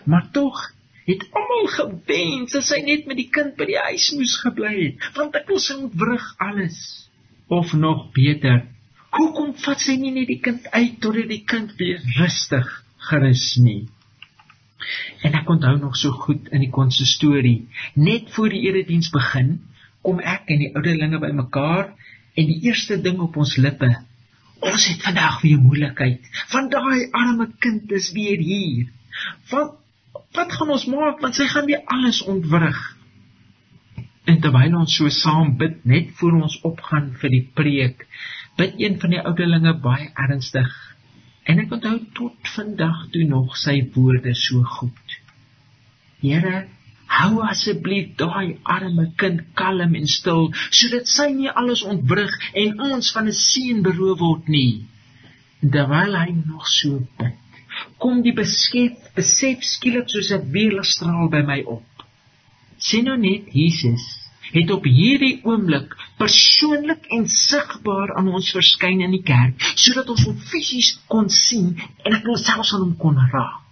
Maar 0.09 0.31
tog 0.33 0.63
het 1.05 1.27
almal 1.37 1.69
gewens 1.75 2.57
as 2.57 2.71
sy 2.73 2.79
net 2.87 3.05
met 3.11 3.21
die 3.21 3.29
kind 3.35 3.59
by 3.61 3.67
die 3.69 3.77
huis 3.91 4.07
moes 4.17 4.39
gebly 4.41 4.73
het, 4.79 5.05
want 5.19 5.37
ek 5.37 5.53
wil 5.53 5.61
sy 5.63 5.77
ontwrig 5.83 6.25
alles. 6.47 6.79
Of 7.53 7.77
nog 7.77 8.09
beter, 8.17 8.65
hoekom 9.19 9.53
vat 9.67 9.85
sy 9.85 9.99
nie 10.01 10.15
net 10.17 10.33
die 10.33 10.41
kind 10.49 10.65
uit 10.73 10.97
totdat 11.05 11.29
die 11.31 11.45
kind 11.45 11.77
weer 11.77 12.01
rustig 12.17 12.73
gerus 13.11 13.45
nie? 13.61 13.85
En 15.21 15.37
ek 15.37 15.53
onthou 15.53 15.77
nog 15.77 16.01
so 16.01 16.17
goed 16.25 16.49
in 16.57 16.65
die 16.65 16.73
konsistorie, 16.73 17.67
net 17.95 18.33
voor 18.33 18.49
die 18.55 18.65
erediens 18.71 19.13
begin, 19.13 19.59
kom 20.01 20.25
ek 20.25 20.49
en 20.53 20.65
die 20.65 20.73
ouderlinge 20.73 21.21
bymekaar 21.21 21.93
en 22.37 22.51
die 22.51 22.61
eerste 22.69 22.99
ding 23.03 23.21
op 23.25 23.37
ons 23.41 23.57
lippe, 23.61 23.91
ons 24.67 24.87
het 24.91 25.03
vandag 25.05 25.41
weer 25.43 25.61
moeilikheid. 25.63 26.29
Van 26.53 26.71
daai 26.73 27.09
arme 27.13 27.49
kind 27.65 27.93
is 27.97 28.13
weer 28.17 28.39
hier. 28.39 28.93
Wat 29.51 29.77
wat 30.37 30.53
gaan 30.53 30.71
ons 30.75 30.85
maak 30.93 31.23
want 31.25 31.37
sy 31.39 31.47
gaan 31.49 31.65
weer 31.69 31.85
alles 31.93 32.19
ontwrig. 32.29 32.81
En 34.29 34.41
terwyl 34.43 34.75
ons 34.77 34.97
so 34.99 35.09
saam 35.13 35.55
bid 35.61 35.79
net 35.89 36.11
voor 36.19 36.43
ons 36.43 36.59
opgaan 36.67 37.15
vir 37.21 37.33
die 37.33 37.47
preek, 37.61 38.05
bid 38.59 38.77
een 38.81 39.01
van 39.01 39.15
die 39.15 39.23
ouderlinge 39.23 39.73
baie 39.81 40.11
ernstig 40.27 40.75
En 41.47 41.63
ek 41.63 41.75
onthou 41.77 41.99
tot 42.19 42.49
vandag 42.57 43.05
toe 43.15 43.23
nog 43.31 43.55
sy 43.61 43.77
woorde 43.95 44.33
so 44.35 44.65
goed. 44.77 45.13
Here, 46.23 46.65
hou 47.07 47.43
asseblief 47.47 48.13
daai 48.21 48.59
arme 48.77 49.07
kind 49.21 49.41
kalm 49.61 49.95
en 50.01 50.07
stil 50.11 50.51
sodat 50.81 51.09
sy 51.13 51.29
nie 51.39 51.51
alles 51.63 51.83
ontwrig 51.95 52.35
en 52.65 52.81
ons 52.91 53.13
van 53.15 53.29
'n 53.29 53.39
seën 53.41 53.83
beroof 53.87 54.19
word 54.19 54.49
nie. 54.49 54.85
Terwyl 55.73 56.15
hy 56.23 56.31
nog 56.47 56.67
so 56.69 57.01
bid, 57.19 57.35
kom 57.99 58.23
die 58.23 58.37
beskef 58.43 58.93
besef 59.17 59.65
skielik 59.73 60.09
soos 60.11 60.31
'n 60.33 60.51
weerstraal 60.53 61.29
by 61.29 61.43
my 61.51 61.61
op. 61.77 62.07
Sien 62.79 63.05
nou 63.05 63.17
net 63.17 63.53
Jesus 63.53 64.05
het 64.53 64.71
op 64.71 64.85
hierdie 64.85 65.41
oomblik 65.43 65.95
persoonlik 66.21 67.07
en 67.17 67.29
sigbaar 67.29 68.15
aan 68.17 68.29
ons 68.39 68.51
verskyn 68.55 69.01
in 69.07 69.15
die 69.17 69.25
kerk 69.27 69.63
sodat 69.75 70.09
ons 70.13 70.25
hom 70.29 70.39
fisies 70.51 70.93
kon 71.13 71.29
sien 71.29 71.75
en 72.05 72.19
ek 72.19 72.29
ons 72.35 72.45
selfs 72.47 72.75
aan 72.75 72.85
hom 72.87 72.97
kon 72.97 73.19
raak. 73.33 73.66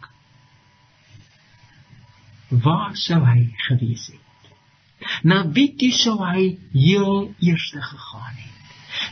Waar 2.63 2.97
sou 2.97 3.21
hy 3.25 3.49
gewees 3.67 4.07
het? 4.13 4.21
Na 5.23 5.43
wie 5.57 5.71
toe 5.77 5.93
sou 5.93 6.19
hy 6.23 6.59
heel 6.73 7.35
eers 7.41 7.71
gegaan 7.73 8.37
het? 8.37 8.53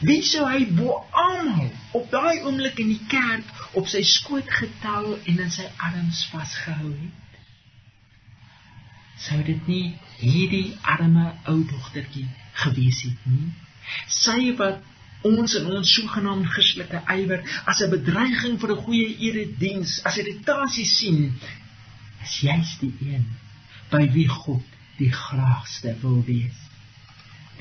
Wie 0.06 0.22
sou 0.22 0.44
hy 0.48 0.66
bo 0.76 1.00
almal 1.10 1.72
op 1.98 2.10
daai 2.10 2.42
oomblik 2.42 2.78
in 2.78 2.94
die 2.94 3.06
kerk 3.08 3.74
op 3.74 3.88
sy 3.90 4.02
skoot 4.06 4.50
getel 4.50 5.16
en 5.24 5.42
in 5.46 5.50
sy 5.50 5.66
arms 5.90 6.26
vasgehou 6.30 6.92
het? 6.92 7.22
sou 9.22 9.42
dit 9.46 9.68
nie 9.70 9.84
hierdie 10.20 10.72
arme 10.94 11.28
ou 11.50 11.58
dogtertjie 11.70 12.26
gewees 12.64 13.02
het 13.06 13.28
nie 13.30 13.50
sy 14.22 14.54
wat 14.58 14.82
ons 15.28 15.54
in 15.58 15.68
ons 15.70 15.90
sogenaamde 15.96 16.50
Christelike 16.54 17.02
ywer 17.14 17.42
as 17.70 17.82
'n 17.84 17.90
bedreiging 17.92 18.58
vir 18.62 18.72
'n 18.74 18.84
goeie 18.86 19.10
erediens 19.28 20.00
as 20.10 20.18
irritasie 20.22 20.88
sien 20.94 21.20
is 22.22 22.38
juist 22.46 22.80
die 22.84 22.94
een 23.12 23.28
by 23.92 24.04
wie 24.16 24.28
God 24.28 24.76
die 24.98 25.12
graagste 25.12 25.94
wil 26.02 26.20
wees 26.26 26.58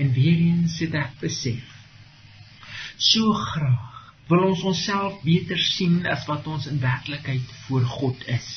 en 0.02 0.14
weer 0.16 0.42
eens 0.48 0.80
het 0.84 0.98
ek 1.04 1.16
besef 1.22 1.78
so 3.12 3.34
graag 3.34 3.88
wil 4.32 4.50
ons 4.54 4.66
onsself 4.74 5.22
beter 5.24 5.60
sien 5.60 6.02
as 6.08 6.28
wat 6.30 6.48
ons 6.48 6.68
in 6.72 6.80
werklikheid 6.84 7.56
voor 7.68 7.88
God 8.00 8.28
is 8.40 8.52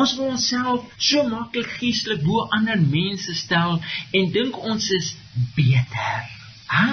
Ons 0.00 0.14
wil 0.16 0.32
onsself 0.34 0.84
so 1.08 1.22
maklik 1.28 1.68
geestelik 1.80 2.22
bo 2.24 2.46
ander 2.56 2.80
mense 2.80 3.34
stel 3.36 3.76
en 4.18 4.30
dink 4.32 4.56
ons 4.70 4.86
is 4.98 5.10
beter. 5.58 6.30
Hæ? 6.72 6.86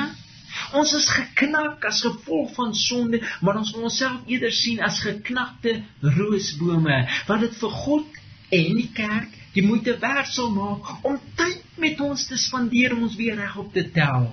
Ons 0.79 0.93
is 0.97 1.07
geknak 1.09 1.85
as 1.89 2.01
gevolg 2.05 2.51
van 2.57 2.73
sonde, 2.77 3.21
maar 3.41 3.57
ons 3.61 3.71
wil 3.75 3.87
onsself 3.89 4.27
eerder 4.29 4.53
sien 4.53 4.81
as 4.87 4.99
geknakte 5.05 5.77
roosbome 6.17 6.99
wat 7.29 7.45
dit 7.45 7.57
vir 7.61 7.79
God 7.85 8.19
en 8.49 8.75
die 8.79 8.89
kerk 8.93 9.39
die 9.53 9.65
moeite 9.65 9.97
werd 10.01 10.31
sal 10.33 10.49
maak 10.53 11.05
om 11.05 11.19
tyd 11.37 11.77
met 11.77 12.01
ons 12.01 12.25
te 12.27 12.37
spandeer 12.37 12.95
om 12.95 13.05
ons 13.07 13.15
weer 13.19 13.35
regop 13.37 13.73
te 13.73 13.85
tel. 13.93 14.31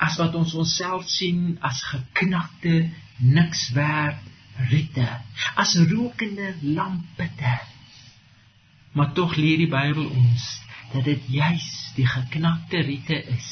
As 0.00 0.16
wat 0.20 0.34
ons 0.34 0.54
onsself 0.56 1.08
sien 1.12 1.58
as 1.60 1.82
geknakte 1.90 2.88
niks 3.20 3.68
werd 3.76 4.28
riete 4.70 5.08
as 5.60 5.76
rokende 5.90 6.54
lampitte. 6.62 7.58
Maar 8.92 9.12
tog 9.12 9.36
leer 9.36 9.60
die 9.60 9.70
Bybel 9.70 10.08
ons 10.08 10.46
dat 10.92 11.04
dit 11.04 11.28
juis 11.30 11.68
die 11.96 12.06
geknakte 12.08 12.80
riete 12.86 13.20
is 13.36 13.50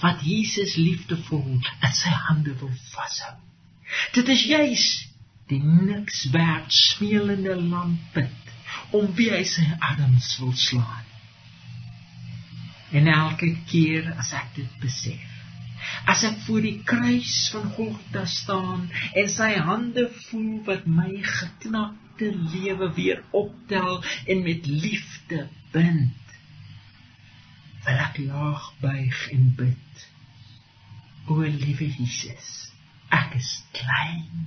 wat 0.00 0.22
Jesus 0.24 0.74
liefdevol 0.76 1.44
in 1.58 1.92
sy 1.94 2.12
hande 2.28 2.54
wil 2.60 2.72
vashou. 2.92 3.34
Dit 4.16 4.30
is 4.32 4.46
juis 4.48 4.86
die 5.50 5.60
niks 5.62 6.24
werd 6.34 6.72
smeelende 6.72 7.54
lampit 7.60 8.45
om 8.94 9.08
wie 9.18 9.30
hy 9.32 9.42
sy 9.48 9.64
arms 9.90 10.34
wil 10.40 10.52
slaan. 10.56 11.06
En 12.96 13.08
elke 13.10 13.50
keer 13.70 14.12
as 14.18 14.32
ek 14.36 14.52
dit 14.58 14.76
besef, 14.82 15.32
as 16.10 16.22
ek 16.28 16.38
voor 16.46 16.62
die 16.64 16.76
kruis 16.86 17.34
van 17.54 17.70
Golgotha 17.76 18.24
staan 18.30 18.86
en 19.14 19.32
sy 19.32 19.52
hande 19.68 20.06
voel 20.26 20.60
wat 20.68 20.86
my 20.90 21.10
geknakte 21.22 22.30
lewe 22.54 22.92
weer 22.98 23.24
optel 23.36 23.98
en 24.26 24.44
met 24.46 24.70
liefde 24.70 25.48
bind 25.74 26.22
wil 27.86 27.98
ek 28.06 28.16
laag 28.26 28.70
buig 28.82 29.18
en 29.34 29.50
bid 29.58 30.06
o 31.30 31.42
liewe 31.42 31.86
Jesus 31.98 32.66
Ek 33.10 33.36
is 33.38 33.50
klein. 33.76 34.46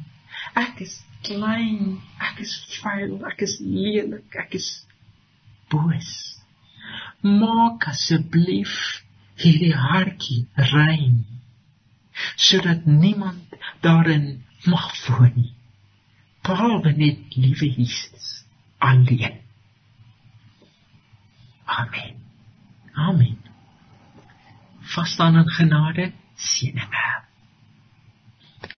Ek 0.59 0.81
is 0.83 0.99
Ek 1.23 2.39
is 2.39 2.53
vuil. 2.79 3.19
Ek 3.27 3.41
is 3.41 3.57
lelik. 3.59 4.35
Ek 4.35 4.55
is 4.55 4.69
boos. 5.69 6.11
Maak 7.21 7.89
asseblief 7.91 9.03
hierdie 9.39 9.75
hartjie 9.75 10.47
rein 10.71 11.25
sodat 12.35 12.85
niemand 12.85 13.55
daarin 13.83 14.43
mag 14.67 14.91
woon 15.07 15.31
nie. 15.35 15.53
Behalwe 16.43 16.91
net 16.95 17.35
liewe 17.35 17.67
Jesus 17.75 18.45
alleen. 18.79 19.39
Amen. 21.65 22.15
Amen. 22.95 23.37
Vas 24.95 25.11
staan 25.13 25.35
in 25.35 25.49
genade, 25.49 26.11
seëninge. 26.35 27.28